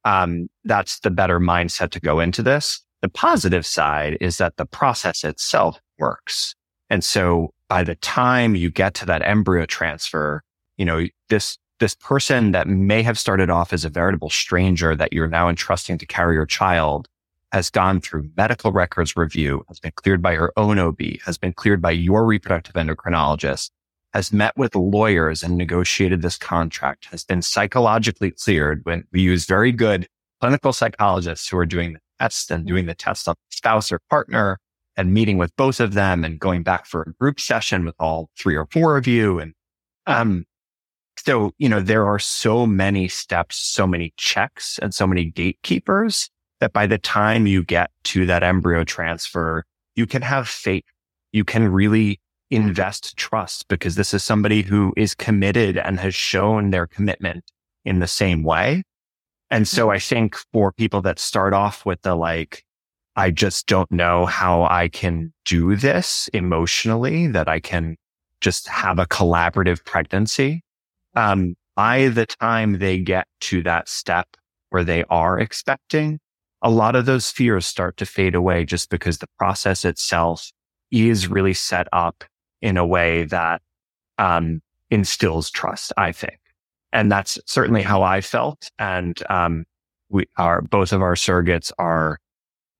um, 0.06 0.47
that's 0.63 0.99
the 0.99 1.10
better 1.10 1.39
mindset 1.39 1.89
to 1.91 1.99
go 1.99 2.19
into 2.19 2.43
this. 2.43 2.82
The 3.02 3.10
positive 3.10 3.65
side 3.65 4.17
is 4.21 4.38
that 4.38 4.58
the 4.58 4.67
process 4.67 5.23
itself 5.23 5.82
works. 5.97 6.54
And 6.91 7.04
so 7.04 7.54
by 7.67 7.84
the 7.84 7.95
time 7.95 8.56
you 8.56 8.69
get 8.69 8.93
to 8.95 9.06
that 9.08 9.25
embryo 9.25 9.65
transfer, 9.65 10.43
you 10.78 10.86
know, 10.86 11.08
this, 11.30 11.58
this 11.80 11.95
person 11.95 12.52
that 12.52 12.67
may 12.67 13.02
have 13.02 13.17
started 13.17 13.49
off 13.49 13.73
as 13.73 13.84
a 13.84 13.89
veritable 13.89 14.30
stranger 14.30 14.95
that 14.95 15.12
you're 15.12 15.28
now 15.28 15.49
entrusting 15.49 15.97
to 15.97 16.06
carry 16.06 16.36
your 16.36 16.45
child 16.45 17.08
has 17.52 17.70
gone 17.70 18.00
through 18.00 18.30
medical 18.38 18.72
records 18.72 19.16
review, 19.16 19.64
has 19.68 19.80
been 19.80 19.92
cleared 19.96 20.22
by 20.22 20.36
her 20.36 20.52
own 20.58 20.78
OB, 20.78 21.00
has 21.26 21.38
been 21.38 21.54
cleared 21.54 21.82
by 21.82 21.92
your 21.92 22.26
reproductive 22.26 22.76
endocrinologist, 22.76 23.72
has 24.14 24.32
met 24.32 24.56
with 24.58 24.76
lawyers 24.76 25.44
and 25.44 25.58
negotiated 25.58 26.22
this 26.22 26.38
contract, 26.38 27.06
has 27.06 27.24
been 27.24 27.42
psychologically 27.42 28.32
cleared 28.32 28.82
when 28.84 29.04
we 29.12 29.22
use 29.22 29.46
very 29.46 29.72
good 29.72 30.08
clinical 30.42 30.74
psychologists 30.74 31.50
who 31.50 31.58
are 31.58 31.66
doing 31.66 31.94
the 31.94 32.00
test 32.20 32.52
and 32.52 32.66
doing 32.66 32.86
the 32.86 32.96
test 32.96 33.28
on 33.28 33.36
spouse 33.50 33.92
or 33.92 34.00
partner 34.10 34.60
and 34.96 35.14
meeting 35.14 35.38
with 35.38 35.56
both 35.56 35.80
of 35.80 35.94
them 35.94 36.24
and 36.24 36.40
going 36.40 36.64
back 36.64 36.86
for 36.86 37.04
a 37.04 37.14
group 37.14 37.40
session 37.40 37.86
with 37.86 37.96
all 38.00 38.30
three 38.38 38.56
or 38.56 38.68
four 38.72 38.98
of 38.98 39.08
you. 39.08 39.40
And, 39.40 39.54
um, 40.06 40.46
so, 41.18 41.52
you 41.58 41.68
know, 41.68 41.82
there 41.82 42.06
are 42.06 42.20
so 42.20 42.66
many 42.66 43.08
steps, 43.08 43.58
so 43.58 43.86
many 43.86 44.14
checks 44.18 44.80
and 44.82 44.94
so 44.94 45.06
many 45.06 45.26
gatekeepers 45.26 46.30
that 46.60 46.74
by 46.74 46.88
the 46.88 46.98
time 46.98 47.48
you 47.48 47.63
get 47.63 47.91
to 48.06 48.26
that 48.26 48.43
embryo 48.43 48.84
transfer, 48.84 49.63
you 49.95 50.06
can 50.06 50.22
have 50.22 50.48
faith. 50.48 50.84
You 51.32 51.43
can 51.43 51.72
really 51.72 52.19
invest 52.52 53.15
trust 53.17 53.67
because 53.67 53.95
this 53.95 54.13
is 54.13 54.24
somebody 54.24 54.62
who 54.62 54.93
is 54.98 55.13
committed 55.13 55.78
and 55.78 56.00
has 56.00 56.15
shown 56.15 56.72
their 56.72 56.88
commitment 56.88 57.43
in 57.86 58.00
the 58.00 58.08
same 58.08 58.43
way. 58.43 58.84
And 59.52 59.67
so 59.67 59.88
mm-hmm. 59.88 59.95
I 59.95 60.00
think 60.00 60.36
for 60.52 60.72
people 60.72 61.02
that 61.04 61.19
start 61.19 61.54
off 61.54 61.86
with 61.86 62.02
the 62.02 62.15
like, 62.15 62.63
I 63.15 63.32
just 63.32 63.67
don't 63.67 63.91
know 63.91 64.26
how 64.26 64.63
I 64.63 64.88
can 64.88 65.34
do 65.45 65.76
this 65.76 66.30
emotionally, 66.34 67.28
that 67.28 67.48
I 67.48 67.60
can 67.60 67.98
just 68.41 68.67
have 68.67 69.00
a 69.00 69.06
collaborative 69.06 69.84
pregnancy 69.84 70.63
um, 71.15 71.56
by 71.76 72.08
the 72.08 72.26
time 72.26 72.80
they 72.80 73.00
get 73.00 73.28
to 73.41 73.62
that 73.63 73.89
step 73.89 74.28
where 74.69 74.84
they 74.84 75.04
are 75.10 75.39
expecting, 75.39 76.19
a 76.62 76.69
lot 76.69 76.95
of 76.95 77.06
those 77.06 77.30
fears 77.30 77.65
start 77.65 77.98
to 77.98 78.06
fade 78.06 78.36
away 78.36 78.65
just 78.65 78.89
because 78.89 79.19
the 79.19 79.30
process 79.38 79.86
itself 79.86 80.52
is 80.91 81.28
really 81.28 81.54
set 81.54 81.88
up 81.93 82.24
in 82.62 82.78
a 82.78 82.86
way 82.86 83.24
that 83.26 83.62
um, 84.17 84.62
instills 84.89 85.50
trust, 85.50 85.93
I 85.98 86.12
think. 86.12 86.39
And 86.91 87.12
that's 87.12 87.39
certainly 87.45 87.82
how 87.82 88.02
I 88.02 88.22
felt. 88.22 88.69
And 88.80 89.17
um, 89.30 89.65
we 90.10 90.28
are 90.38 90.62
both 90.62 90.91
of 90.91 91.02
our 91.02 91.15
surrogates 91.15 91.72
are 91.78 92.19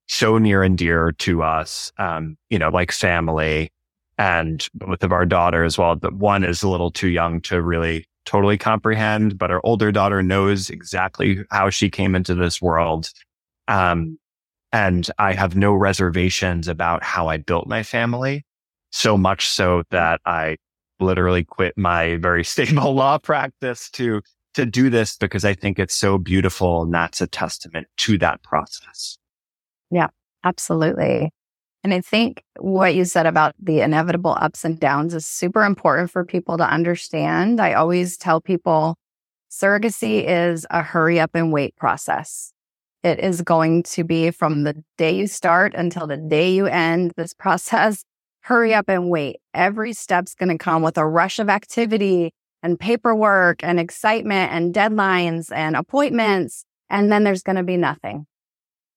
so 0.08 0.38
near 0.38 0.62
and 0.62 0.76
dear 0.76 1.12
to 1.12 1.42
us, 1.42 1.92
um, 1.98 2.36
you 2.50 2.58
know, 2.58 2.68
like 2.68 2.92
family. 2.92 3.70
And 4.18 4.68
both 4.74 5.02
of 5.02 5.12
our 5.12 5.24
daughters, 5.24 5.78
well, 5.78 5.96
the 5.96 6.10
one 6.10 6.44
is 6.44 6.62
a 6.62 6.68
little 6.68 6.90
too 6.90 7.08
young 7.08 7.40
to 7.42 7.62
really 7.62 8.06
totally 8.26 8.58
comprehend, 8.58 9.38
but 9.38 9.50
our 9.50 9.60
older 9.64 9.90
daughter 9.90 10.22
knows 10.22 10.68
exactly 10.68 11.44
how 11.50 11.70
she 11.70 11.88
came 11.88 12.14
into 12.14 12.34
this 12.34 12.60
world. 12.60 13.10
Um, 13.70 14.18
and 14.72 15.08
I 15.18 15.32
have 15.32 15.56
no 15.56 15.72
reservations 15.72 16.68
about 16.68 17.02
how 17.02 17.28
I 17.28 17.36
built 17.38 17.66
my 17.66 17.82
family. 17.82 18.44
So 18.90 19.16
much 19.16 19.48
so 19.48 19.84
that 19.90 20.20
I 20.26 20.56
literally 20.98 21.44
quit 21.44 21.78
my 21.78 22.16
very 22.16 22.44
stable 22.54 22.94
law 22.94 23.18
practice 23.18 23.88
to, 23.90 24.22
to 24.54 24.66
do 24.66 24.90
this 24.90 25.16
because 25.16 25.44
I 25.44 25.54
think 25.54 25.78
it's 25.78 25.94
so 25.94 26.18
beautiful. 26.18 26.82
And 26.82 26.92
that's 26.92 27.20
a 27.20 27.26
testament 27.28 27.86
to 27.98 28.18
that 28.18 28.42
process. 28.42 29.16
Yeah, 29.90 30.08
absolutely. 30.44 31.30
And 31.82 31.94
I 31.94 32.00
think 32.00 32.42
what 32.58 32.94
you 32.94 33.04
said 33.04 33.26
about 33.26 33.54
the 33.58 33.80
inevitable 33.80 34.36
ups 34.38 34.64
and 34.64 34.78
downs 34.78 35.14
is 35.14 35.24
super 35.24 35.64
important 35.64 36.10
for 36.10 36.24
people 36.24 36.58
to 36.58 36.64
understand. 36.64 37.60
I 37.60 37.72
always 37.74 38.16
tell 38.16 38.40
people 38.40 38.96
surrogacy 39.50 40.24
is 40.26 40.66
a 40.70 40.82
hurry 40.82 41.18
up 41.18 41.30
and 41.34 41.52
wait 41.52 41.74
process. 41.76 42.52
It 43.02 43.18
is 43.20 43.40
going 43.42 43.82
to 43.84 44.04
be 44.04 44.30
from 44.30 44.64
the 44.64 44.82
day 44.98 45.16
you 45.16 45.26
start 45.26 45.74
until 45.74 46.06
the 46.06 46.18
day 46.18 46.52
you 46.52 46.66
end 46.66 47.12
this 47.16 47.32
process. 47.32 48.04
Hurry 48.42 48.74
up 48.74 48.88
and 48.88 49.10
wait. 49.10 49.36
Every 49.54 49.92
step's 49.92 50.34
going 50.34 50.48
to 50.48 50.58
come 50.58 50.82
with 50.82 50.98
a 50.98 51.06
rush 51.06 51.38
of 51.38 51.48
activity 51.48 52.32
and 52.62 52.78
paperwork 52.78 53.62
and 53.62 53.80
excitement 53.80 54.52
and 54.52 54.74
deadlines 54.74 55.50
and 55.52 55.76
appointments. 55.76 56.64
And 56.88 57.10
then 57.10 57.24
there's 57.24 57.42
going 57.42 57.56
to 57.56 57.62
be 57.62 57.76
nothing. 57.76 58.26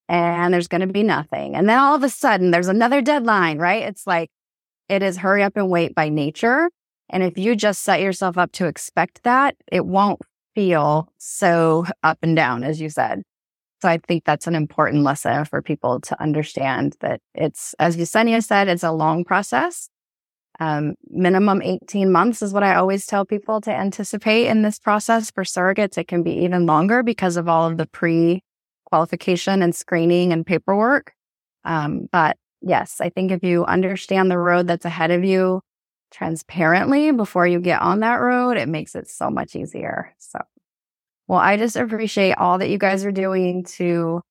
and 0.09 0.53
there's 0.53 0.67
going 0.67 0.81
to 0.81 0.93
be 0.93 1.03
nothing. 1.03 1.55
And 1.55 1.69
then 1.69 1.79
all 1.79 1.95
of 1.95 2.03
a 2.03 2.09
sudden 2.09 2.51
there's 2.51 2.67
another 2.67 3.01
deadline, 3.01 3.57
right? 3.57 3.83
It's 3.83 4.05
like 4.05 4.29
it 4.89 5.01
is 5.01 5.17
hurry 5.17 5.43
up 5.43 5.55
and 5.55 5.69
wait 5.69 5.95
by 5.95 6.09
nature. 6.09 6.69
And 7.09 7.23
if 7.23 7.37
you 7.37 7.55
just 7.55 7.83
set 7.83 8.01
yourself 8.01 8.37
up 8.37 8.51
to 8.53 8.65
expect 8.67 9.23
that, 9.23 9.55
it 9.71 9.85
won't 9.85 10.21
feel 10.55 11.09
so 11.17 11.85
up 12.03 12.19
and 12.21 12.35
down, 12.35 12.63
as 12.63 12.81
you 12.81 12.89
said. 12.89 13.23
So 13.83 13.89
I 13.89 13.97
think 13.97 14.23
that's 14.23 14.47
an 14.47 14.55
important 14.55 15.03
lesson 15.03 15.43
for 15.43 15.61
people 15.61 15.99
to 15.99 16.21
understand 16.21 16.95
that 17.01 17.19
it's, 17.35 17.75
as 17.79 17.97
Yesenia 17.97 18.41
said, 18.41 18.69
it's 18.69 18.81
a 18.81 18.93
long 18.93 19.25
process. 19.25 19.89
Um, 20.61 20.93
minimum 21.09 21.61
18 21.61 22.09
months 22.09 22.41
is 22.41 22.53
what 22.53 22.63
I 22.63 22.75
always 22.75 23.05
tell 23.05 23.25
people 23.25 23.59
to 23.59 23.71
anticipate 23.73 24.47
in 24.47 24.61
this 24.61 24.79
process 24.79 25.31
for 25.31 25.43
surrogates. 25.43 25.97
It 25.97 26.07
can 26.07 26.23
be 26.23 26.31
even 26.45 26.65
longer 26.65 27.03
because 27.03 27.35
of 27.35 27.49
all 27.49 27.69
of 27.69 27.75
the 27.75 27.85
pre 27.85 28.41
qualification 28.85 29.61
and 29.61 29.75
screening 29.75 30.31
and 30.31 30.45
paperwork. 30.45 31.11
Um, 31.65 32.07
but 32.09 32.37
yes, 32.61 33.01
I 33.01 33.09
think 33.09 33.31
if 33.31 33.43
you 33.43 33.65
understand 33.65 34.31
the 34.31 34.39
road 34.39 34.65
that's 34.65 34.85
ahead 34.85 35.11
of 35.11 35.25
you 35.25 35.59
transparently 36.09 37.11
before 37.11 37.45
you 37.45 37.59
get 37.59 37.81
on 37.81 37.99
that 37.99 38.21
road, 38.21 38.55
it 38.55 38.69
makes 38.69 38.95
it 38.95 39.09
so 39.09 39.29
much 39.29 39.57
easier. 39.57 40.15
So 40.19 40.39
well, 41.27 41.39
I 41.39 41.57
just 41.57 41.75
appreciate 41.75 42.33
all 42.33 42.57
that 42.57 42.69
you 42.69 42.77
guys 42.77 43.05
are 43.05 43.11
doing 43.11 43.63
to 43.77 44.21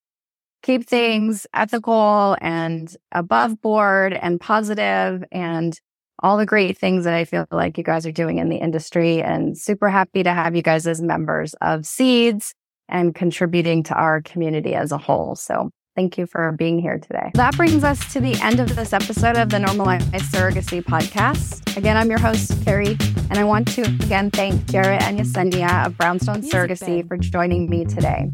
keep 0.63 0.87
things 0.87 1.47
ethical 1.55 2.37
and 2.41 2.95
above 3.11 3.61
board 3.61 4.13
and 4.13 4.41
positive 4.41 5.25
and 5.33 5.79
all 6.23 6.39
the 6.39 6.47
great 6.47 6.79
things 6.79 7.05
that 7.05 7.15
I 7.15 7.25
feel 7.25 7.47
like 7.51 7.77
you 7.77 7.85
guys 7.85 8.07
are 8.07 8.13
doing 8.13 8.39
in 8.39 8.49
the 8.49 8.59
industry 8.59 9.21
and 9.23 9.59
super 9.59 9.89
happy 9.89 10.23
to 10.23 10.33
have 10.33 10.55
you 10.55 10.63
guys 10.63 10.87
as 10.87 11.03
members 11.03 11.55
of 11.61 11.85
Seeds 11.85 12.55
and 12.89 13.15
contributing 13.15 13.83
to 13.85 13.95
our 13.95 14.23
community 14.23 14.75
as 14.75 14.93
a 14.93 14.99
whole. 14.99 15.35
So 15.35 15.71
Thank 15.95 16.17
you 16.17 16.27
for 16.27 16.53
being 16.53 16.79
here 16.79 16.99
today. 16.99 17.31
That 17.35 17.55
brings 17.57 17.85
us 17.85 18.13
to 18.15 18.21
the 18.21 18.35
end 18.41 18.61
of 18.61 18.75
this 18.75 18.95
episode 18.95 19.37
of 19.37 19.51
the 19.51 19.59
Normalize 19.59 20.03
Surrogacy 20.31 20.83
podcast. 20.83 21.77
Again, 21.77 21.99
I'm 21.99 22.09
your 22.09 22.19
host, 22.19 22.65
Carey, 22.65 22.97
and 23.29 23.39
I 23.39 23.45
want 23.45 23.69
to 23.75 23.83
again 23.83 24.31
thank 24.31 24.63
Jarret 24.63 25.03
and 25.03 25.19
Yesenia 25.19 25.87
of 25.87 25.99
Brownstone 25.99 26.41
Music 26.41 26.59
Surrogacy 26.59 27.07
for 27.07 27.19
joining 27.19 27.69
me 27.69 27.85
today. 27.85 28.31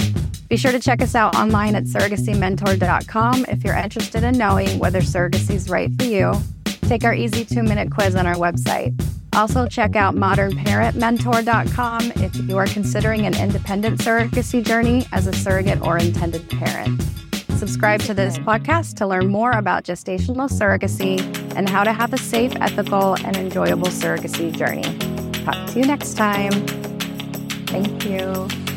Be 0.48 0.56
sure 0.56 0.70
to 0.70 0.78
check 0.78 1.02
us 1.02 1.16
out 1.16 1.34
online 1.34 1.74
at 1.74 1.84
surrogacymentor.com 1.84 3.46
if 3.48 3.64
you're 3.64 3.76
interested 3.76 4.22
in 4.22 4.38
knowing 4.38 4.78
whether 4.78 5.00
surrogacy 5.00 5.54
is 5.54 5.68
right 5.68 5.90
for 5.98 6.04
you. 6.04 6.32
Take 6.82 7.02
our 7.04 7.12
easy 7.12 7.44
two 7.44 7.64
minute 7.64 7.90
quiz 7.90 8.14
on 8.14 8.24
our 8.26 8.36
website. 8.36 8.94
Also, 9.34 9.66
check 9.66 9.96
out 9.96 10.14
modernparentmentor.com 10.14 12.12
if 12.22 12.36
you 12.36 12.56
are 12.56 12.66
considering 12.66 13.26
an 13.26 13.36
independent 13.36 13.98
surrogacy 14.00 14.64
journey 14.64 15.06
as 15.12 15.26
a 15.26 15.32
surrogate 15.32 15.82
or 15.82 15.98
intended 15.98 16.48
parent. 16.50 17.02
Subscribe 17.58 18.00
to 18.02 18.14
this 18.14 18.38
podcast 18.38 18.94
to 18.98 19.06
learn 19.08 19.26
more 19.26 19.50
about 19.50 19.82
gestational 19.82 20.48
surrogacy 20.48 21.18
and 21.56 21.68
how 21.68 21.82
to 21.82 21.92
have 21.92 22.12
a 22.12 22.18
safe, 22.18 22.54
ethical, 22.60 23.16
and 23.24 23.36
enjoyable 23.36 23.88
surrogacy 23.88 24.56
journey. 24.56 24.84
Talk 25.44 25.66
to 25.72 25.80
you 25.80 25.84
next 25.84 26.16
time. 26.16 26.52
Thank 27.66 28.04
you. 28.04 28.67